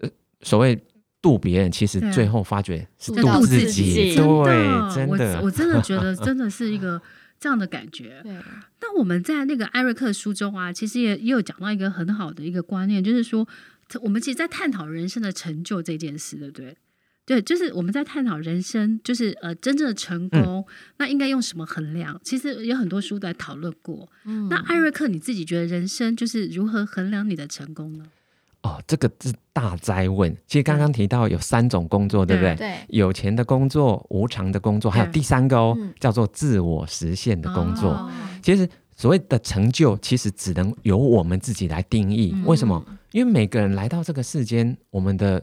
[0.00, 0.10] 呃，
[0.42, 0.78] 所谓
[1.22, 4.14] 度别人，其实最后发觉是度自己。
[4.14, 7.00] 对，真的，我我真的觉得 真的是一个。
[7.42, 8.20] 这样的感觉。
[8.22, 8.34] 对。
[8.82, 13.48] 那我们在那个艾瑞克书中啊，其实也也有讲到一个很好的一个观念，就是说，
[14.02, 16.76] 我们其实，在探讨人生的成就这件事，对不对？
[17.26, 20.64] 对，就是我们在探讨人生，就是呃，真正的成功，嗯、
[20.96, 22.20] 那应该用什么衡量？
[22.24, 24.08] 其实有很多书在讨论过。
[24.24, 24.48] 嗯。
[24.48, 28.04] 那艾瑞克，你自己觉得人生就是如何衡量你的成功呢？
[28.62, 30.36] 哦，这个是大灾问。
[30.48, 32.66] 其实刚刚提到有三种工作，对，对不对？
[32.66, 37.90] 对，有钱的工作、无偿的工作，还有第三个哦，嗯、叫做自我实现的工作。
[37.90, 38.10] 哦、
[38.42, 42.32] 其实所谓的成就，其实只能由我们自己来定义。
[42.34, 42.84] 嗯、为什么？
[43.12, 45.42] 因为每个人来到这个世间，我们的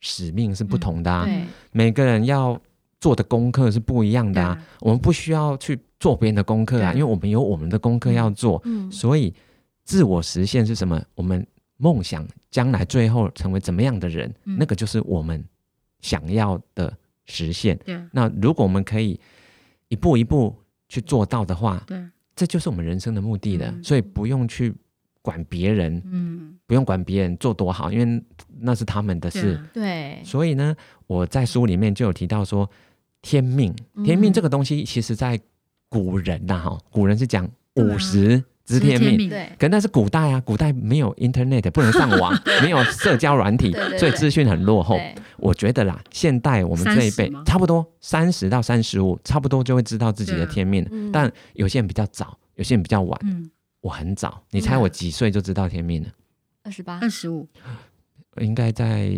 [0.00, 1.26] 使命是不同的啊。
[1.28, 2.60] 嗯、每个人要
[3.00, 4.54] 做的功课是不一样的啊。
[4.54, 8.60] 对我们不需要去做别人的功课啊，对因为我们有我们的功课要做。
[8.64, 9.34] 嗯、所以
[9.84, 11.02] 自我实现是什么？
[11.14, 11.46] 我们
[11.76, 15.42] 梦想将来最后成为怎么样的人，嗯、那个就是我们
[16.00, 16.96] 想要的
[17.26, 17.76] 实现。
[17.84, 19.18] 对那如果我们可以
[19.88, 20.54] 一步一步
[20.88, 21.98] 去做到的话，对，
[22.36, 23.70] 这就是我们人生的目的了。
[23.70, 24.74] 嗯、所以不用去
[25.22, 28.22] 管别人，嗯，不用管别人做多好，因为
[28.60, 29.60] 那是他们的事。
[29.72, 30.74] 对，所以呢，
[31.06, 32.68] 我在书里面就有提到说，
[33.22, 35.38] 天命，天命这个东西，其实在
[35.88, 38.42] 古人呐，哈，古人是讲五十。
[38.66, 44.96] 知天命，对，可那是古代啊，古代没有 internet，不能上网， 没有社交软体，所以资讯很落后。
[45.38, 50.88] 我觉得啦，现代我们这一辈差不多三十到三十五，差不多就会知道自己的天命。
[51.12, 53.20] 但有些人比较早，有些人比较晚。
[53.80, 56.08] 我很早，你猜我几岁就知道天命了？
[56.62, 57.48] 二十八、二十五，
[58.38, 59.12] 应该在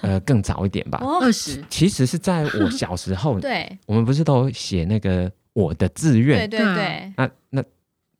[0.00, 0.98] 呃更早一点吧？
[1.02, 3.38] 二十，其实是在我小时候。
[3.40, 6.48] 对，我们不是都写那个我的志愿？
[6.48, 7.64] 对对对，那那。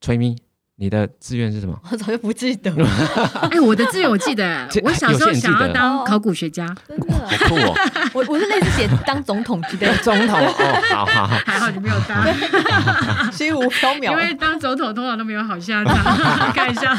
[0.03, 0.35] 崔咪，
[0.81, 1.79] 你的志愿是什么？
[1.93, 2.89] 我早就不记得了。
[3.53, 7.75] 哎，我的志愿我记得， 我小时候想要当考古学家，真的好酷哦！
[8.15, 9.95] 我我是类似写当总统之类的。
[9.99, 12.25] 总统哦，好好好，还好你没有当，
[13.31, 14.11] 虚无缥缈。
[14.11, 15.95] 因为当总统通常都没有好下场。
[16.55, 16.99] 看一下，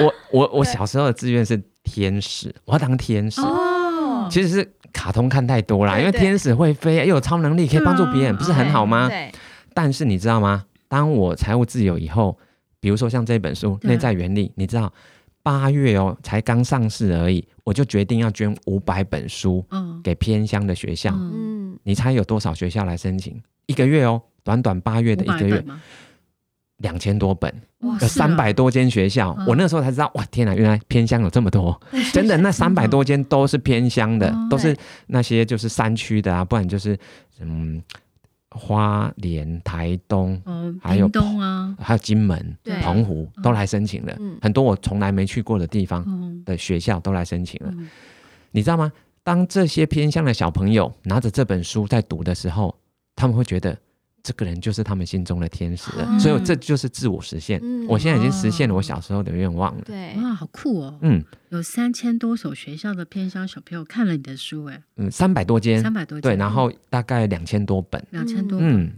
[0.00, 3.40] 我我我小时候的志愿是天使，我要当天使。
[3.42, 9.06] 哦，其实是卡通看太多了，因为天使会飞，又有超能力，可以帮助别人，不是很好吗？
[9.08, 9.30] 对。
[9.72, 10.64] 但是你知道吗？
[10.88, 12.36] 当我财务自由以后。
[12.82, 14.92] 比如说像这本书《内在原理》，你知道
[15.40, 19.64] 八月哦才刚上市而已，我就决定要捐五百本书
[20.02, 21.14] 给偏乡的学校。
[21.14, 23.40] 嗯，你猜有多少学校来申请？
[23.66, 25.64] 一个月哦，短短八月的一个月，
[26.78, 27.54] 两千多本，
[28.00, 29.32] 有三百多间学校。
[29.46, 31.80] 我那时候才知道，哇，天哪，原来偏乡有这么多！
[32.12, 36.98] 真的，那三百多间都是偏乡的，都是那些就是山区的啊，不然就是
[37.38, 37.80] 嗯。
[38.54, 46.04] 花莲、台东，嗯、还有东啊，还有金门、澎湖都来申请了，嗯、很多我从来没去过的地方
[46.44, 47.72] 的学校都来申请了。
[47.72, 47.88] 嗯、
[48.50, 48.92] 你知道吗？
[49.24, 52.76] 当这些偏向的小朋友拿着这本书在读的时候，
[53.16, 53.76] 他们会觉得。
[54.22, 57.58] 这个人就是他们心中的天使了，嗯、所以这就是自我实现。
[57.62, 59.82] 嗯、我现在已经实现了我小时候的愿望了。
[59.84, 60.98] 对，哇，好酷哦！
[61.02, 68.92] 嗯，有三千多所学校的偏乡小朋友看了你的书，哎，嗯，三百多间，三百多间，对，然后大概两千多本，两千多本，嗯，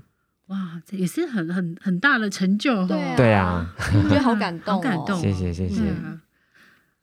[0.48, 5.80] 哇，这也是很很很大的成就，对啊，对啊， 我觉得好感动，好感动，谢谢谢谢。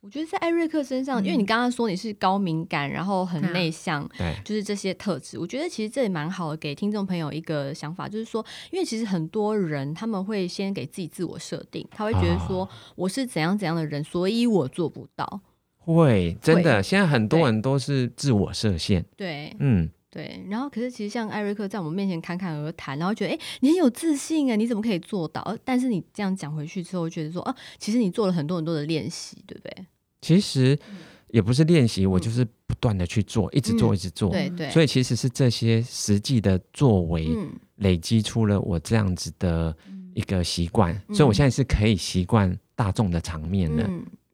[0.02, 5.38] 我觉得在艾瑞克身上，因为你刚刚说你是高敏感，然后很内向，对，就是这些特质。
[5.38, 15.42] 我觉得其实这也蛮好的，给听众朋友一个想法，就是说，因为其实很多人他们会先给自己自我设定，他会觉得说我是怎样怎样的人，所以我做不到。
[15.78, 19.06] 会，真的，现在很多人都是自我设限。
[19.16, 20.46] 对，嗯，对。
[20.50, 25.58] 然后，可是其实像艾瑞克在我们面前侃侃而谈，然后觉得哎，你很有自信啊，你怎么可以做到？
[25.64, 29.86] 但是你这样讲回去之后，觉得说啊，其实你做了很多很多的练习，对不对？
[30.22, 30.78] 其实
[31.30, 34.30] 也不是练习，我就是不断的去做，一直做，一直做。
[34.30, 34.70] 对对。
[34.70, 37.28] 所以其实是这些实际的作为
[37.78, 39.76] 累积出了我这样子的
[40.14, 43.90] 一个习惯，所以我现在是可以习惯大众的场面的。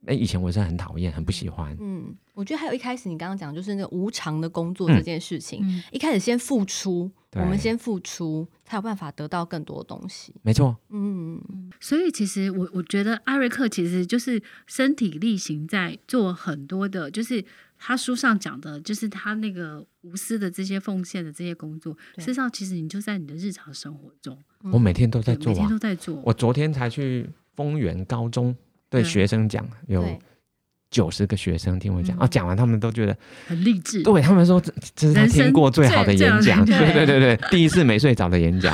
[0.08, 1.76] 哎，以前我是很讨厌，很不喜欢。
[1.80, 7.12] 嗯，我觉得还有一开始你刚刚讲，就是那个无偿的工作这件事情，一开始先付出。
[7.34, 10.34] 我们先付出，才有办法得到更多的东西。
[10.42, 11.40] 没错，嗯，
[11.80, 17.44] 所以其实我我觉得艾瑞克其实就是身体力行在做很多的，就是
[17.78, 21.96] 他书上讲的，就是他那个无私的这些奉献的这些工作。
[22.16, 24.36] 对事实上，其实你就在你的日常生活中，
[24.72, 26.20] 我每天都在做，啊，每天都在做。
[26.26, 28.56] 我昨天才去丰原高中
[28.90, 30.06] 对学生讲有。
[30.90, 34.02] 九十个学生听我讲啊，讲完他们都觉得很励志。
[34.04, 36.66] 对他们说，这这是他听过最好的演讲。
[36.66, 38.74] 对对对对， 第一次没睡着的演讲，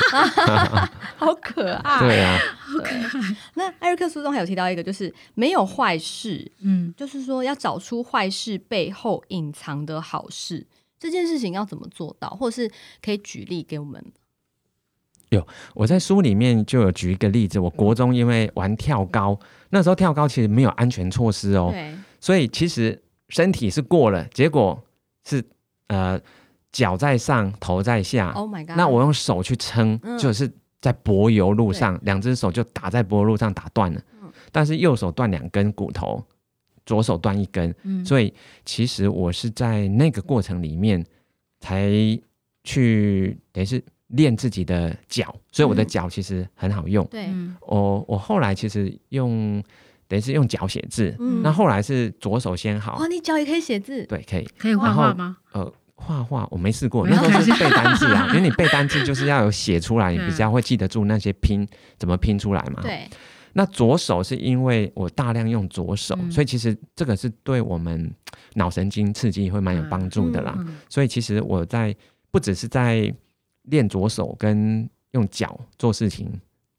[1.17, 1.99] 好可爱。
[1.99, 3.35] 对啊，好可爱。
[3.55, 10.67] 那艾瑞克书中还有提到一个，就是没有坏事，嗯，就是说要找出坏事背后隐藏的好事，
[10.99, 12.71] 这件事情要怎么做到，或者是
[13.03, 13.99] 可以举例给我们？
[15.33, 17.59] 有，我在书里面就有举一个例子。
[17.59, 19.37] 我国中因为玩跳高，
[19.69, 24.81] 那时候跳高其实没有安全措施哦，对所以其实身体是过了，结果
[25.25, 25.43] 是
[25.87, 26.19] 呃
[26.71, 28.31] 脚在上，头在下。
[28.31, 28.75] Oh my god！
[28.77, 34.01] 那我用手去撑，嗯、就是在柏油路上，两只手就打在柏油路上打断了。
[34.21, 36.23] 嗯、但是右手断两根骨头，
[36.85, 38.33] 左手断一根，嗯、所以
[38.65, 41.05] 其实我是在那个过程里面
[41.59, 41.91] 才
[42.63, 43.83] 去等于是。
[44.13, 47.05] 练自己的脚，所以我的脚其实很好用。
[47.11, 47.29] 对，
[47.61, 49.61] 我我后来其实用
[50.07, 51.15] 等于是用脚写字。
[51.19, 52.97] 嗯，那后来是左手先好。
[52.99, 54.05] 哦，你脚也可以写字？
[54.05, 54.47] 对，可以。
[54.57, 55.37] 可以画画吗？
[55.51, 62.81] 呃，画画我没试过，那时候是背单字啊， 因为你背单字就是要有写出来，你比较会记得住那些拼怎么拼出来嘛。
[62.81, 63.07] 对。
[63.55, 68.11] 那左手是因为我大量用左手，所以其实这个是对我们
[68.55, 70.57] 脑神经刺激会蛮有帮助的啦。
[70.89, 71.95] 所以其实我在
[72.31, 73.13] 不只是在
[73.63, 76.29] 练左手跟用脚做事情，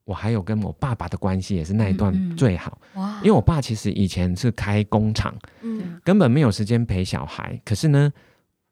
[0.05, 2.79] 我还有跟我爸爸的关系也是那一段最好。
[2.95, 3.19] 哇！
[3.19, 7.59] 因为我爸其实以前是开工厂，嗯，根本没有时间陪小孩。
[7.65, 8.13] 可是呢，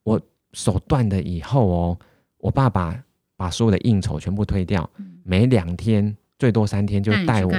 [0.02, 0.20] 我
[0.52, 1.98] 手断了以后哦，
[2.38, 3.02] 我爸爸
[3.36, 4.88] 把所有的应酬全部推掉，
[5.22, 7.52] 每两天最多三天就带我。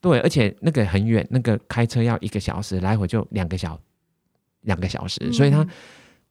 [0.00, 3.80] 对，而且那个很远，那个开车要一个小时，来回就两个小
[4.60, 5.66] 两个小时，所以他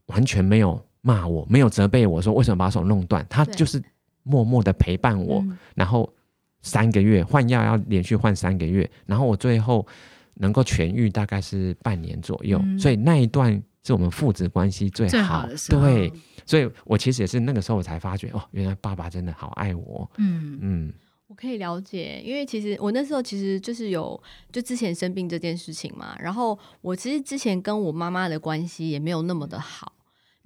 [0.05, 0.81] 完全没有。
[1.07, 3.81] 骂我没有责备我说为什么把手弄断，他就是
[4.23, 6.13] 默默的陪伴我，嗯、然后
[6.61, 9.87] 三个月换药要连续换三个月，然后我最后
[10.33, 15.81] 能够痊愈大概是半年左右，嗯、所以那一段是我们父子关系最好，最好的时候。
[15.81, 16.11] 对，
[16.45, 20.59] 所以我其实也是那个时候我才发觉哦，原来爸爸真的好爱我，嗯。
[20.61, 20.93] 嗯。
[21.29, 24.17] 我可以了解，因为其实我那时候其实就是有
[24.49, 29.91] 就之前生病这件事情嘛，然后我其实之前跟我妈妈的关系也没有那么的好，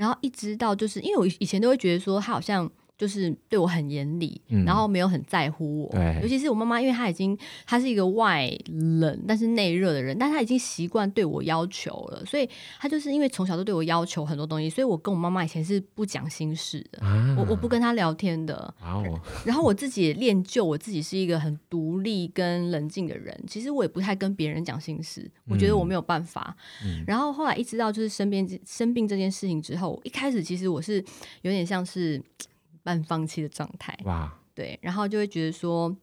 [0.01, 2.69] 然后一直到就是因为我以前都会觉得说他好像。
[3.01, 5.89] 就是对我很严厉，嗯、然后没有很在乎我。
[5.89, 7.35] 对尤其是我妈妈，因为她已经
[7.65, 12.47] 她是一个外冷但是内热的人，但她已经习惯对我要求了，所以
[12.79, 18.71] 她就是因为从小都对我要求很多东西，所以我跟我妈妈以前是不讲心事的，啊、我我不跟她聊天的。
[18.83, 19.03] 哦、
[19.43, 26.55] 然后我自己也练就我自己是一个很独立跟冷静的人，其实我也不太跟别人讲心事，我觉得我没有办法。
[26.85, 31.03] 嗯、然后后来一直到就是身边生病这件事情之后，一开始其实我是
[31.41, 32.21] 有点像是。
[32.83, 35.95] 半放弃的状态，哇，对，然后就会觉得说，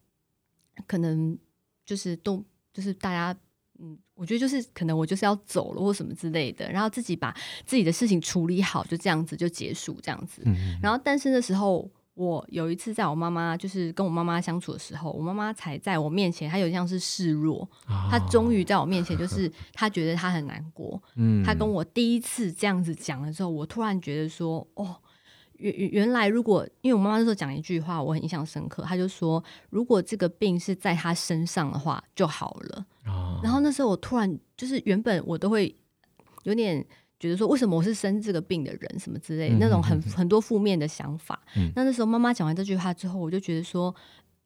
[0.87, 1.37] 可能
[1.85, 3.38] 就是都就是大家，
[3.79, 7.37] 嗯，我觉得就是可能我就是要走了或什么之类的，然后自己把
[7.67, 10.43] 自己的事情处理好，就这样子就结束这样子。
[10.45, 24.97] 嗯嗯，然后但是那时候，我有一次在我妈妈就是跟我妈妈相处的时候，我妈妈才在我面前，她有像是示弱，哦、她终于在我面前，就是她觉得她很难过，嗯，她跟我第一次这样子讲了之后，我突然觉得说，哦。
[25.59, 28.83] 原原来，如果因为我妈妈那时候讲一句话，我很印象深刻。
[28.85, 33.40] 她就说：“如果这个病是在她身上的话，就好了。”哦。
[33.42, 35.75] 然后那时候我突然就是原本我都会
[36.44, 36.85] 有点
[37.18, 41.40] 觉得说，为什么我是生这个病的人，什么之类的那种很很多负面的想法。
[41.57, 41.71] 嗯。
[41.75, 43.94] 那那时候妈妈讲完这句话之后，我就觉得说：“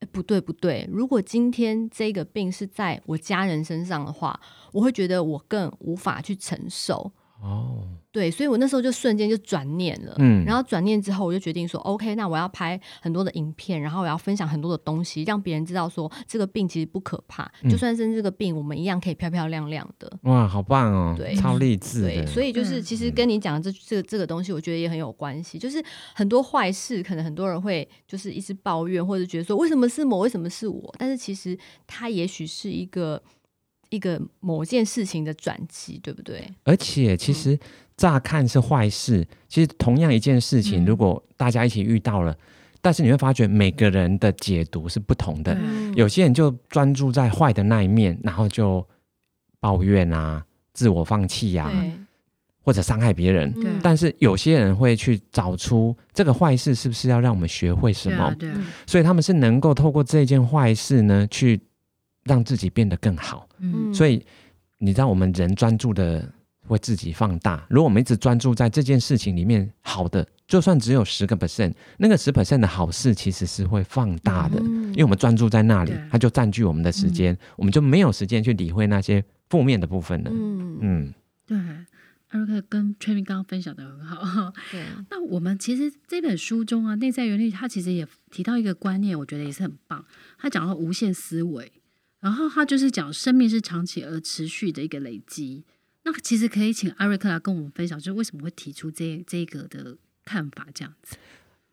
[0.01, 4.41] 哎，不对不对，如果今天这个病是在我家人身上的话，
[4.73, 7.83] 我会觉得我更无法去承受。”哦。
[8.13, 20.13] 对，所以我那时候就瞬间就转念了，嗯，然后转念之后，我就决定说，OK，那我要拍很多的影片，然后我要分享很多的东西，让别人知道说这个病其实不可怕，嗯、就算是这个病，我们一样可以漂漂亮亮的。
[20.25, 22.03] 哇，好棒哦，对，超励志。
[22.03, 25.59] 对，所以就是其实跟你讲的这这个这个东西，我觉得也很有关系。
[25.59, 25.83] 就是
[26.15, 30.95] 很多坏事，可能很多人会就是一直抱怨，或者觉得说为什么是我，为什么是我？
[30.99, 33.23] 但是其实它也许是一个
[33.97, 36.47] 一个某件事情的转机，对不对？
[36.65, 37.55] 而且其实。
[37.55, 37.59] 嗯
[37.95, 42.37] 乍看是坏事，其实同样一件事情，如果大家一起遇到了，嗯、
[42.81, 45.57] 但是你会发觉每个人的解读是不同的。
[45.61, 48.85] 嗯、有些人就专注在坏的那一面，然后就
[49.61, 51.85] 抱怨啊、自我放弃呀、啊，
[52.65, 53.55] 或者伤害别人。
[53.83, 58.35] 但是有些人会去找出这个坏事是不是要让我们学会什么？
[58.87, 61.61] 所以他们是能够透过这件坏事呢，去
[62.25, 63.49] 让自己变得更好。
[63.59, 64.25] 嗯、所以
[64.79, 66.33] 你知道，我们人专注的。
[66.65, 67.67] 会自己放大。
[67.69, 80.31] 如果我们一直专注在这件事情里面，好的，就算只有十个 percent，那个十 percent 的好事其实是会放大的，嗯、因为我们专注在那里，它就占据我们的时间，嗯、我们就没有时间去理会那些负面的部分了。
[80.33, 81.15] 嗯嗯，
[81.47, 81.59] 对，
[82.29, 84.53] 艾瑞克跟崔明刚刚分享的很好。
[84.71, 90.03] 对， 那我们其实这本书中啊，内在原理他其实也提到一个观念，我觉得也是很棒。
[90.39, 91.71] 他讲到无限思维，
[92.23, 95.65] 然后他就是讲生命是长期而持续的一个累积。
[96.05, 101.17] 那其实可以请艾瑞克来跟我们分享，就是为什么会提出这这个的看法这样子。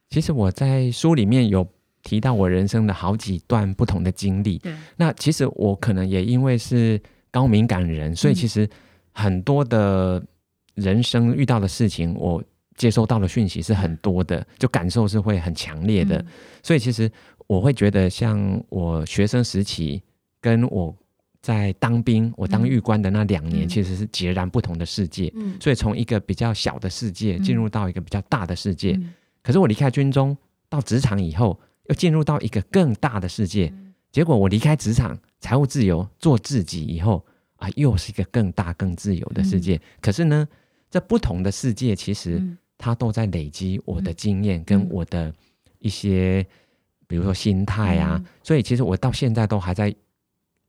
[0.09, 1.67] 其实我在书里面有
[2.03, 4.57] 提到我人生的好几段不同的经历。
[4.57, 4.75] 对。
[4.97, 8.67] 那其实我可能也因为是高敏感人，所以其实
[9.11, 10.23] 很多的
[10.75, 12.43] 人生遇到的事情，我
[12.75, 16.17] 接收到的讯息是很多的，就感受是会很强烈的。
[16.17, 16.27] 嗯。
[16.63, 17.11] 所以其实
[17.47, 20.01] 我会觉得，像我学生时期
[20.41, 20.95] 跟我。
[21.41, 25.31] 在当兵，我当狱官的那两年，其实是截然不同的世界。
[25.35, 28.91] 嗯，所以从一个比较小的世界进入到一个比较大的世界。
[28.91, 33.73] 嗯，可是我离开军中到职场以后，又进入到一个更大的世界。
[34.11, 37.25] 结果我离开职场，财务自由，做自己以后
[37.55, 39.79] 啊，又是一个更大更自由的世界。
[40.01, 40.45] 可是呢，
[40.91, 42.45] 这不同的世界其实
[42.77, 45.33] 它都在累积我的经验跟我的
[45.79, 46.45] 一些，
[47.07, 48.21] 比如说心态啊。
[48.43, 49.95] 所以其实我到现在都还在。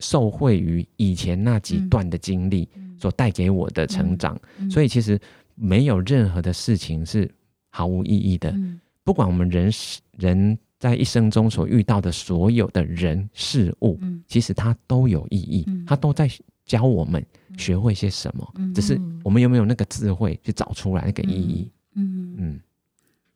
[0.00, 4.38] 受惠于以前那几段的经历所带给我的成长，
[4.70, 5.18] 所以其实
[5.54, 7.30] 没有任何的事情是
[7.68, 8.50] 毫无意义的。
[8.50, 9.70] 嗯、不管我们人
[10.18, 16.28] 人在一生中所遇到的所有的人事物，嗯、其实它都有意义，它都在
[16.64, 17.24] 教我们
[17.58, 18.52] 学会些什么。
[18.56, 21.70] 嗯、只是我们有没有那个智慧去找出来那个意义？
[21.94, 22.60] 嗯嗯，嗯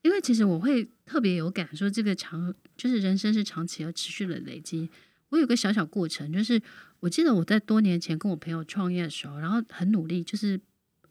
[0.03, 4.89] 因为其实我会特别有感，说这个长就是人生是长期而持续的累积。
[5.35, 6.63] 我有个小小过程，就是
[7.01, 10.61] 我记得我在多年前跟我朋友创业的时候，然后很努力，就是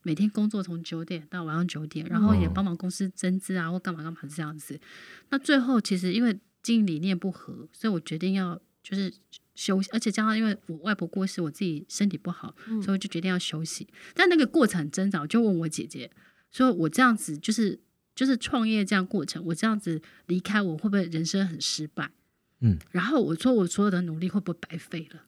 [0.02, 4.80] 每天工作从九点到晚上九点，然后也帮忙公司增资啊，或干嘛干嘛这样子。
[5.30, 9.14] 那最后其实因为经营理念不合，所以我决定要就是
[9.56, 13.86] 休息，而且加上因为我外婆过世，我自己身体不好，所以我就决定要休息。
[14.14, 16.10] 但那个过程很挣扎，我就问我姐姐
[16.50, 17.78] 说：“我这样子就是
[18.16, 22.12] 就是创业这样过程，我这样子离开，我会不会人生很失败？”
[22.64, 25.22] 嗯，然后我说我所有的努力会不会白费了？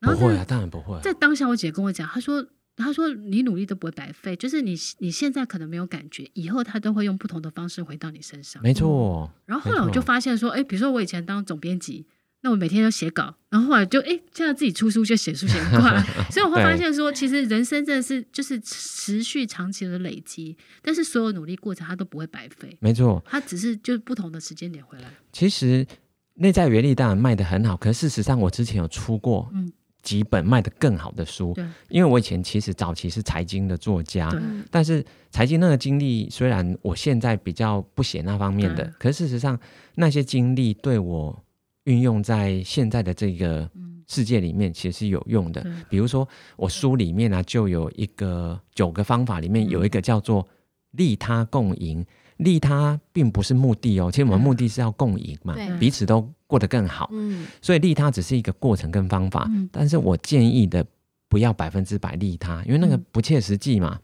[0.00, 1.00] 不会啊，当然不会。
[1.00, 2.46] 在当下，我姐跟我讲，她说。
[2.76, 9.30] 他说：“你努力都不会白费，就是你你现在可能没有感觉，以后他都会用不同的方式回到你身上。”没错。
[9.46, 12.04] 然后后来我就发现说：“哎，比如说我以前当总编辑，
[12.40, 22.76] 那我每天都写稿，然后后来就哎，现在自己出书就写书写很快， 所以我会发现说，其实人生真的是就是持续长期的累积，但是所有努力过程它都不会白费。
[22.80, 25.04] 没错，它只是就是不同的时间点回来。
[25.32, 25.86] 其实
[26.34, 29.72] 内在原力当然卖得很好，可是事实上我之前有出过，嗯。”
[30.04, 34.30] 几本卖得更好的书，对，因为我以前其实早期是财经的作家，
[34.70, 39.58] 但是财经那个经历，虽然我现在比较不写那方面的，可是事实上
[39.94, 41.42] 那些经历对我
[41.84, 43.66] 运用在现在的这个
[44.06, 45.66] 世界里面，其实是有用的。
[45.88, 50.46] 比如说我书里面呢、啊，就有一个九个方法，里面有一个叫做
[50.90, 52.04] 利他共赢。
[52.38, 57.08] 利他并不是目的哦，其实我们目的是要共赢嘛，彼此都过得更好。
[57.12, 59.46] 嗯，所以利他只是一个过程跟方法。
[59.50, 60.84] 嗯，但是我建议的
[61.28, 63.98] 不要百分之百利他，因为那个不切实际嘛。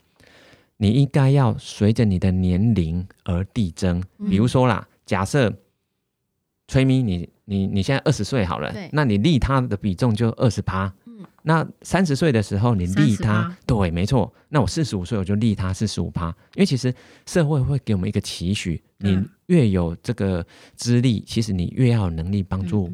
[0.77, 4.03] 你应该要随着你的年龄而递增。
[4.31, 5.53] 比如说啦，假设
[6.69, 10.91] 崔咪，你你你现在二十岁好了，那你利他的比重就二十趴。
[11.43, 14.33] 那三十岁的时候，你利他，对，没错。
[14.49, 16.29] 那我四十五岁，我就利他四十五趴。
[16.55, 16.95] 因为其实
[17.27, 22.93] 社会会给我们一个期许，你越有这个资历，其实你越要有能力帮助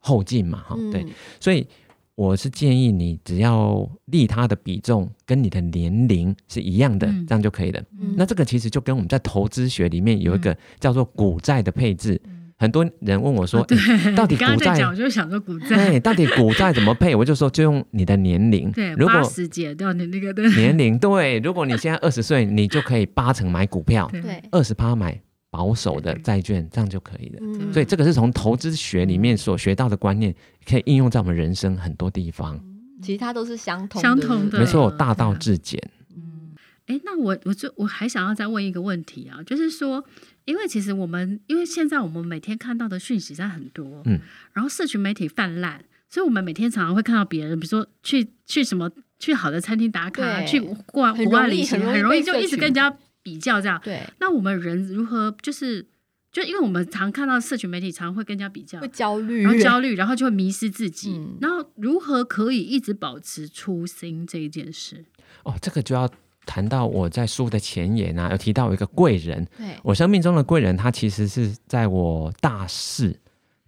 [0.00, 1.06] 后进嘛，哈、嗯，对。
[1.38, 1.66] 所以
[2.14, 7.80] 我是建议你，只要利他的比重跟你的年龄是一样的，这样就可以了。
[8.00, 12.20] 嗯、那这个其实就跟我们在投资学里面有一个叫做股债的配置。
[12.56, 15.90] 很多人问我说：“哦、欸，到底股债？”我就想说股债。
[15.90, 17.14] 对， 到底股债怎么配？
[17.14, 18.70] 我就说，就用你的年龄。
[18.72, 27.38] 对，如果八十减掉你那个年龄，对，如果你现在二十岁，你就可以八成买股票，对，二十趴买保守的债券，这样就可以了。
[27.58, 30.32] 对所以这个是从投资学里面所学到的观念，
[30.64, 32.58] 可以应用在我们人生很多地方。
[33.02, 35.82] 其实它都是相同相同的，没错，大道至简。
[36.16, 36.54] 嗯，
[36.86, 40.04] 哎，那我我就我还想要再问一个问题啊，就是说。
[40.44, 44.20] 因为其实我们，因为现在我们每天看到的讯息在很多，嗯，
[44.52, 53.80] 然后社群媒体泛滥，所以我们每天常常会看到别人，比如说去去什么去好的餐厅打卡，对去过国外旅行，很容易就一直跟人家比较这样。
[53.82, 55.86] 对，那我们人如何就是，
[56.30, 61.12] 就因为我们常看到社群媒体常会跟人家比较，会焦虑，然后焦虑，然后就会迷失自己。
[61.12, 65.06] 嗯、然后如何可以一直保持初心这一件事？
[65.44, 66.10] 哦，这个就要。
[66.46, 73.16] 谈到我在书的前言啊，有提到一个贵人，对我生命中的贵人，他其实是在我大四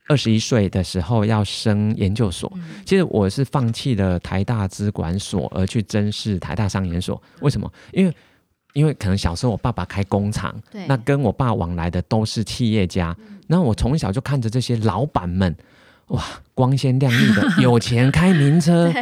[0.09, 2.53] 二十一岁的时候要升研究所。
[2.55, 7.21] 嗯、其实我是放弃了台大资管所而去甄试台大商研所。
[7.41, 7.71] 为什么？
[7.93, 8.15] 因为
[8.73, 10.55] 因为可能小时候我爸爸开工厂，
[10.87, 13.17] 那跟我爸往来的都是企业家，
[13.47, 15.57] 那、嗯、我从小就看着这些老板们。
[16.09, 16.23] 哇，
[16.55, 18.93] 光鲜亮丽的， 有钱开名车，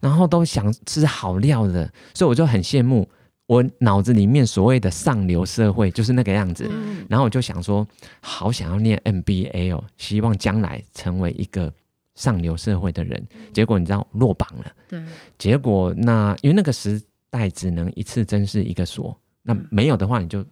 [0.00, 3.06] 然后都想吃好料的，所以我就很羡慕。
[3.46, 7.86] 我脑子里面所谓的上流社会就是那个样子，嗯、然后我就想说，
[8.20, 11.70] 好想要念 MBA 哦，希望将来成为一个
[12.14, 13.22] 上流社会的人。
[13.52, 15.02] 结果你知道落榜了，对，
[15.36, 20.42] 结果那因为那个时代只能一次真是一个所，那没有的话你就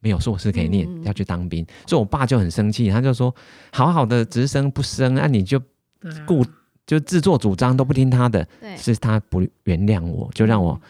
[0.00, 1.66] 没有硕士可以念，嗯、要去当兵。
[1.86, 3.34] 所以我爸就很生气，他就说，
[3.70, 5.60] 好好的直升不升，那、啊、你就
[6.26, 6.42] 故
[6.86, 8.48] 就自作主张都不听他的，
[8.78, 10.80] 是他不原谅我，就让我。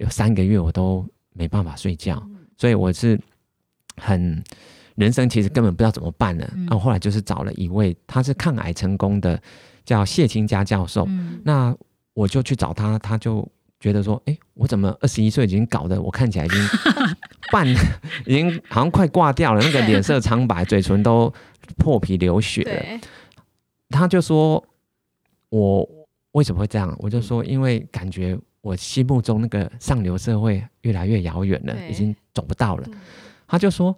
[0.00, 2.26] 有三个月我都没办法睡觉，
[2.56, 3.20] 所以我是
[3.98, 4.42] 很
[4.94, 6.50] 人生其实根本不知道怎么办了。
[6.54, 9.38] 然后后来就是找了一位他是抗癌成功的，
[9.84, 11.06] 叫谢清佳教授。
[11.44, 11.76] 那
[12.14, 13.46] 我就去找他，他就
[13.78, 16.58] 觉得说：“哎，我怎么二十一岁已经搞得我看起来已经
[17.52, 17.68] 半，
[18.24, 21.30] 已经好像快挂掉了，那个脸色苍白，嘴唇都
[21.76, 23.00] 破皮流血了。”
[23.90, 24.66] 他就说
[25.50, 25.86] ：“我
[26.32, 32.84] 为什么会这样？”我就说：“因为感觉。”我心目中那个上流社会越来越遥远了，已经走不到了。
[32.88, 32.98] 嗯、
[33.48, 33.96] 他就说：“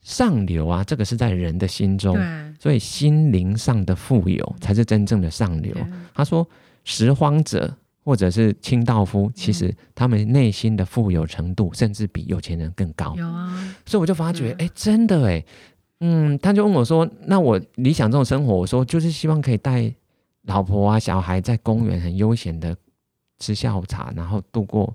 [0.00, 5.74] 上流啊，这个是在人的心中，对所以心灵上的富有才是真正的上流。
[5.74, 5.84] 对”
[6.14, 6.48] 他说
[6.84, 7.70] ：“拾荒者
[8.02, 15.44] 或者是清道夫，嗯、其实他们内心的富有程度甚至比有钱人更高。”有啊，所以我就发觉，哎、嗯，真的哎，
[16.00, 19.92] 嗯，他就问我说：“那我理想这种生活，我说就是希望可以带
[20.44, 22.74] 老婆啊、小孩在公园很悠闲的。”
[23.38, 24.92] 吃下午茶，然后度过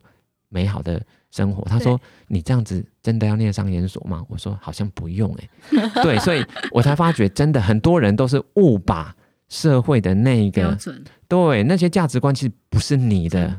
[0.49, 1.63] 美好的生活。
[1.63, 9.15] 他说：“你这样子真的要念商研所吗？”我说：“好像不用哎、欸。”对，所以我才发觉，真的很多人都是误把
[9.49, 13.55] 社会的那个标准，对那些价值观其实不是你的。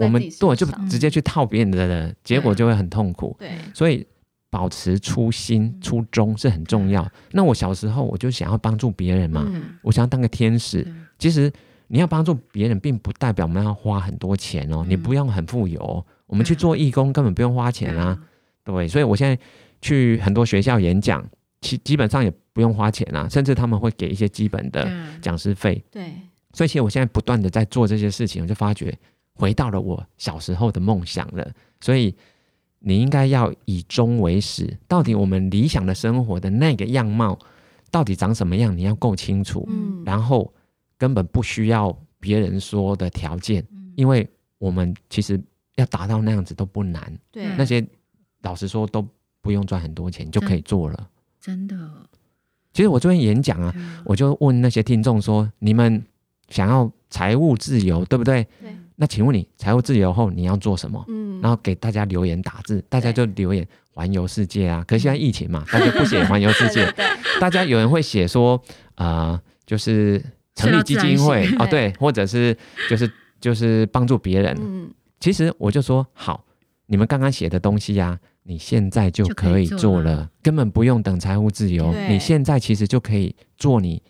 [0.00, 3.36] 我们对就直接去套别人的，结果就会很痛苦。
[3.38, 4.06] 对，所以
[4.50, 7.06] 保持初心、初衷是很重要。
[7.32, 10.86] 那我小时候我就想要帮助别人嘛，嗯、我想要当个天使。
[11.18, 11.52] 其实
[11.88, 16.04] 你要帮助别人，并不代表我们要花很多钱哦，嗯、你不用很富有、哦。
[16.26, 18.26] 我们去做义工根本不用花钱啊，嗯、
[18.64, 18.88] 对。
[18.88, 19.38] 所以我现在
[19.80, 21.24] 去很多学校演讲，
[21.60, 25.82] 其基本上也不用花钱啊，甚至他们会给一些基本的讲师费。
[25.90, 26.12] 对。
[26.52, 28.96] 所以其实我现在不断的在做这些事情，我就发觉
[29.34, 31.50] 回到了我小时候的梦想了。
[31.80, 32.14] 所以。
[32.78, 37.36] 你应该要以终为始，到底我们理想的生活的那个样貌
[37.90, 38.76] 到底长什么样？
[38.76, 40.52] 你要够清楚，嗯，然后
[40.98, 44.28] 根本不需要别人说的条件，嗯，因为
[44.58, 45.40] 我们其实
[45.76, 47.86] 要达到那样子都不难，对，那些
[48.42, 49.06] 老实说都
[49.40, 51.08] 不用赚很多钱就可以做了，
[51.40, 51.76] 真的。
[52.72, 56.04] 其实我这边演讲啊，我就问那些听众说：你们
[56.50, 58.46] 想要财务自由，对不对？
[58.60, 58.76] 对。
[58.98, 61.04] 那请问你财务自由后你要做什么？
[61.08, 64.82] 嗯，然后给大家留言打字，大家就留言环游世界啊。
[64.86, 66.86] 可是现在疫情嘛，大家不写环游世界，
[67.40, 68.56] 大家有人会写说
[68.94, 70.22] 啊、呃，就是
[70.56, 72.56] 成立基金会哦，对，或者是
[72.90, 73.08] 就是
[73.40, 74.56] 就是帮助别人。
[74.58, 74.90] 嗯，
[75.20, 76.44] 其实我就说好，
[76.86, 84.02] 你们刚刚写的东西呀、啊，你现在就可以做了，根本不用等财务自由，你现在其实就可以做你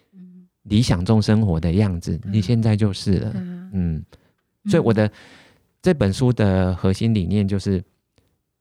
[0.63, 3.33] 理想中生活的样子，你现在就是了，
[3.73, 4.03] 嗯。
[4.69, 5.09] 所以我的
[5.81, 7.81] 这本书的核心理念就是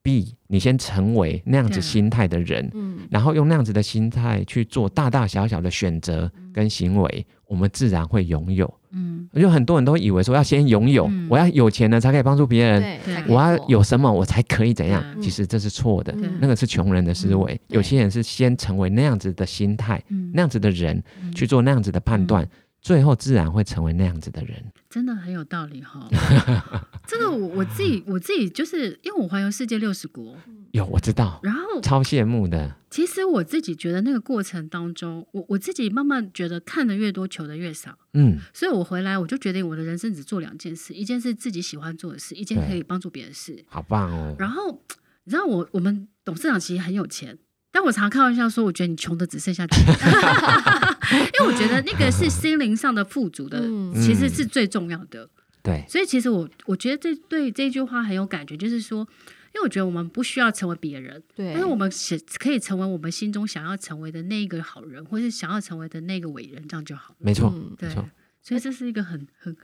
[0.06, 8.72] ：be，你先成为那样子心态的人，嗯，然后用那样子的心态去做大大小小的选择跟行为，我们自然会拥有。
[8.92, 12.98] 嗯，就很多人都以为说要先拥有，我要有钱了才可以帮助别人，
[13.28, 15.04] 我要有什么我才可以怎样？
[15.20, 17.60] 其实这是错的，那个是穷人的思维。
[17.68, 20.02] 有些人是先成为那样子的心态，
[20.32, 21.02] 那样子的人
[21.34, 22.48] 去做那样子的判断。
[22.86, 26.08] 最后自然会成为那样子的人，真的很有道理哈。
[27.04, 30.36] 这个我我自己我自己就是因为我环游世界六十国，
[30.70, 32.76] 有我知道，然后超羡慕的。
[32.88, 37.98] 其实我自己觉得那个过程当中，我我自己慢慢觉得看的越多，求的越少。
[38.12, 43.64] 嗯，所以我回来我就决定我的人生只做两件事，一件是自己喜欢做的事，一件可以帮助别人的事。
[43.66, 44.36] 好棒哦！
[44.38, 44.80] 然后
[45.24, 47.36] 你知道我我们董事长其实很有钱。
[47.76, 49.84] 但我常开玩笑说，我觉得你穷的只剩下钱，
[51.38, 53.60] 因为我觉得那个是心灵上的富足的，
[53.92, 55.28] 其实是最重要的。
[55.62, 59.00] 对，所以其实我我觉得这对这句话很有感觉，就是说，
[59.54, 61.92] 因为我觉得我们不需要成为别人，对，但是我们
[62.38, 67.14] 可以成为我们心中想要成为的那个好人，或是想要成为的那个伟人，这样就好。
[67.18, 67.90] 没错，对，
[68.40, 69.54] 所以这是一个很很，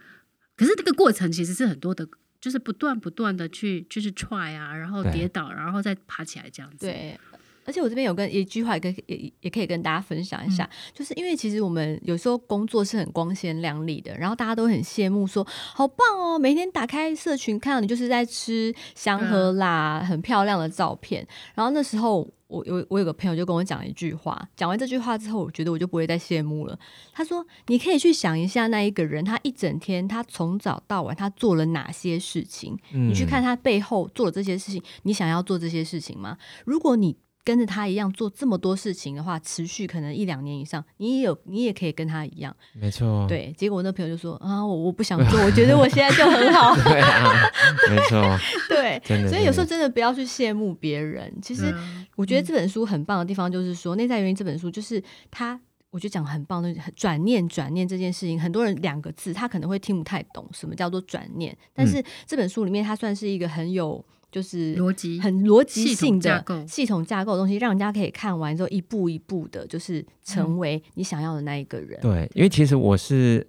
[0.55, 2.07] 可是这个过程其实是很多的，
[2.43, 6.85] 就是不断不断的去就是 try 啊，然后跌倒，然后再爬起来这样子。
[6.85, 7.19] 对。
[7.65, 21.27] 而且我这边有跟一句话，也跟也也可以跟大家分享一下，嗯、就是因为其实我们有时候工作是很光鲜亮丽的，然后大家都很羡慕说，好棒哦，每天打开社群看到你就是在吃香喝辣，嗯、很漂亮的照片。
[21.55, 26.79] 然后那时候我有我有个朋友就跟我讲一句话，讲完这句话之后，我觉得我就不会再羡慕了。
[27.13, 32.79] 他说：“你可以去想一下那一个人，他一整天他从早到晚他做了哪些事情？
[32.93, 36.37] 嗯、你去看他背后做了这些事情，你想要做这些事情吗？
[36.67, 42.55] 如果你跟着他一样做这么多事情的话，持续可能一两年以上，你也有，你也可以跟他一样。
[42.73, 43.27] 没错。
[43.29, 46.75] 对，结果我那朋友就说啊，我我不想做，我觉得我现在就很好。
[46.89, 47.51] 对啊，
[47.91, 48.39] 没错。
[48.71, 51.33] 对，所以有时候真的不要去羡慕别人。
[51.43, 51.75] 其实
[52.15, 64.05] 我觉得这本书很棒的地方就是说，内在原因这本书就是他，我觉得讲很棒的转念，转念这件事情，很多人两个字他可能会听不太懂什么叫做转念，但是这本书里面它算是一个很有。
[64.33, 72.01] 就是逻辑很逻辑性的系统架构的东西，让人家可以看完之后一步一步的，就是成为你想要的那一个人。
[72.01, 73.47] 对，因为其实我是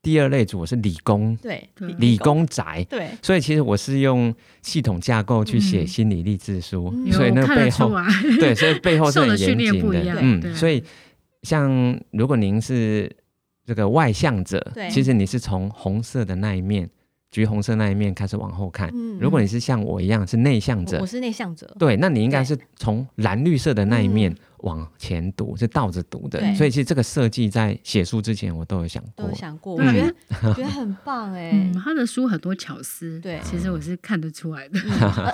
[0.00, 1.68] 第二类组，我是理工，对，
[1.98, 4.32] 理工宅，对，所以其实我是用
[4.62, 7.90] 系统架构去写心理励志书，所以那个背后，
[8.38, 10.16] 对，所以背后是很严谨的。
[10.20, 10.80] 嗯，所以
[11.42, 13.10] 像如果您是
[13.66, 16.88] 这个外向者，其实你是从红色的那一面。
[17.30, 18.90] 橘红色那一面开始往后看。
[18.94, 24.34] 嗯，如果你是像我一样是内向者，我是内向者，对，那你应该是从蓝绿色的那一面。
[24.58, 31.70] 往前读是倒着读的，所以其实这个设计在写书之前我都有想过，都有想过，我觉得我觉得很棒哎。
[31.84, 34.78] 他的书很多巧思，对，其实我是看得出来的。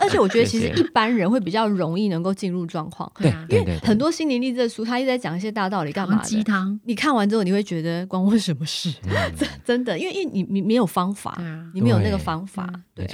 [0.00, 6.78] 而且我觉得其实一般人会比较容易能够进入状况，对，因为很多心灵励志的书，他一直在讲一些大道理，干嘛鸡汤？
[6.84, 8.92] 你看完之后，你会觉得关我什么事？
[9.36, 11.40] 真 真的，因为因为你你没有方法，
[11.72, 13.08] 你没有那个方法，对。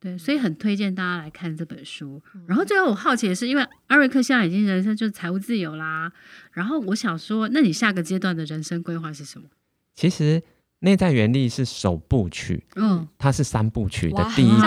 [0.00, 2.22] 对，所以很推荐大家来看这本书。
[2.46, 6.12] 然后最后我好奇的是，因为艾瑞克现在已经人生就是财务自由啦。
[6.52, 9.48] 然后我想说，那你下个阶段的人生规划是什么？
[9.94, 10.40] 其实
[10.80, 14.58] 内在原力是首部曲，嗯，它是三部曲的第一部。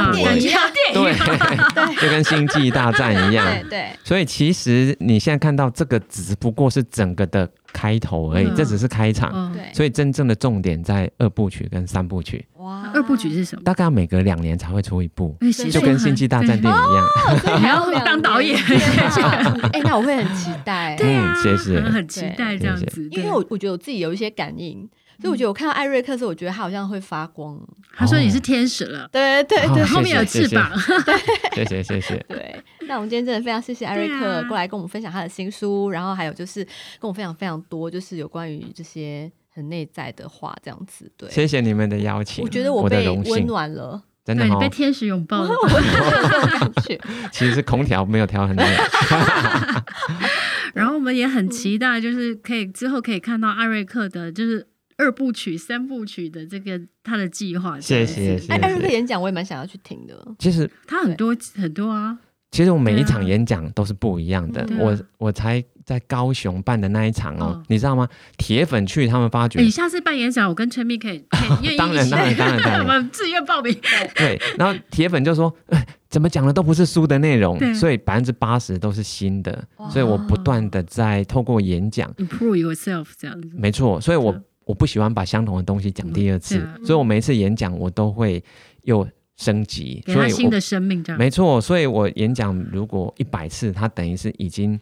[0.94, 3.46] 对，就跟星际大战一样。
[3.46, 3.90] 对对。
[4.04, 9.54] 所以其实你现在看到这个，只不过是整个的开头而已，这只是开场。
[9.54, 9.62] 对。
[9.74, 12.46] 所以真正的重点在二部曲跟三部曲。
[12.58, 13.62] 哇，二部曲是什么？
[13.64, 15.36] 大概每隔两年才会出一部，
[15.72, 17.60] 就跟星际大战电影一样。
[17.60, 18.58] 还要当导演？
[19.74, 20.96] 哎，那我会很期待。
[20.96, 23.10] 对啊，谢谢，很期待这样子。
[23.12, 24.88] 因为我我觉得我自己有一一些感应，
[25.22, 27.60] 所以我觉得我看到艾瑞克的时候，我觉得他好像会发光。
[27.96, 30.72] 他说你是天使了，对对对，后面有翅膀。
[31.54, 32.18] 谢谢 谢谢。
[32.28, 32.56] 对，
[32.88, 36.64] 那我们今天真的非常谢谢艾瑞克过来跟我们分享他的新书，然后还有就是
[37.00, 41.12] 跟我分享非常多，就是有关于这些很内在的话，这样子。
[41.18, 45.50] 对，谢谢你们的邀请，我觉得我被温暖了，真的，你被天使拥抱了，
[46.60, 47.00] 感觉。
[47.32, 48.64] 其实是空调没有调很热。
[50.74, 54.66] 然后我们也很期待，就是可以之后可以看到艾瑞克的，就是
[55.02, 57.80] 二部曲、三部曲的这个他的计划。
[57.80, 58.54] 谢谢，谢谢。
[58.54, 60.16] 艾瑞克演讲我也蛮想要去听的。
[60.38, 62.18] 其实他很多很多啊。
[62.52, 64.68] 其实我每一场演讲都是不一样的。
[64.78, 68.06] 我我才在高雄办的那一场哦，你知道吗？
[68.38, 71.26] 铁粉去他们发觉，你下次办演讲，我跟陈密可以
[71.64, 71.78] 愿意。
[71.78, 73.74] 当然当然当然， 我们自愿报名。
[74.16, 75.52] 对，然后铁粉就说。
[76.12, 83.50] 怎么讲的都不是书的内容，所以百分之八十都是新的，所以我不断的在透过演讲 improve yourself 这样子。
[83.54, 88.44] 没错，所以我我不喜欢把相同的东西讲第二次，所以我每一次演讲我都会
[88.84, 89.08] 又
[89.38, 91.18] 升级，给他新的生命这样。
[91.18, 94.80] 没错，所以我演讲如果一百次，它等于是已经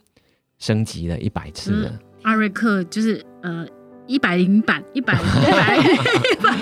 [0.58, 1.98] 升级了一百次了。
[2.22, 3.66] 艾瑞克就是呃。
[4.06, 6.52] 一百零版，一百 一百一百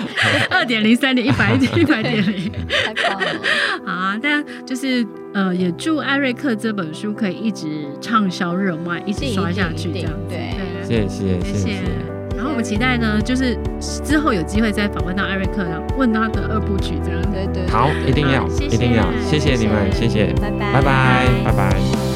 [0.51, 3.41] 二点零三点一百 一百点零，太棒了！
[3.83, 5.03] 好啊，但就是
[5.33, 10.53] 呃，也祝艾瑞克这本书可以一直畅销热卖，一直刷下去，这样对。
[10.83, 12.18] 谢谢谢谢。
[12.39, 17.21] 然后我们期待呢，就是之后有机会再访问到艾瑞克，然后问他的二部曲，这样。
[17.33, 17.69] 对对。
[17.69, 22.08] 好，一定要，一定要，谢谢你们，谢谢，拜拜，拜拜，拜拜。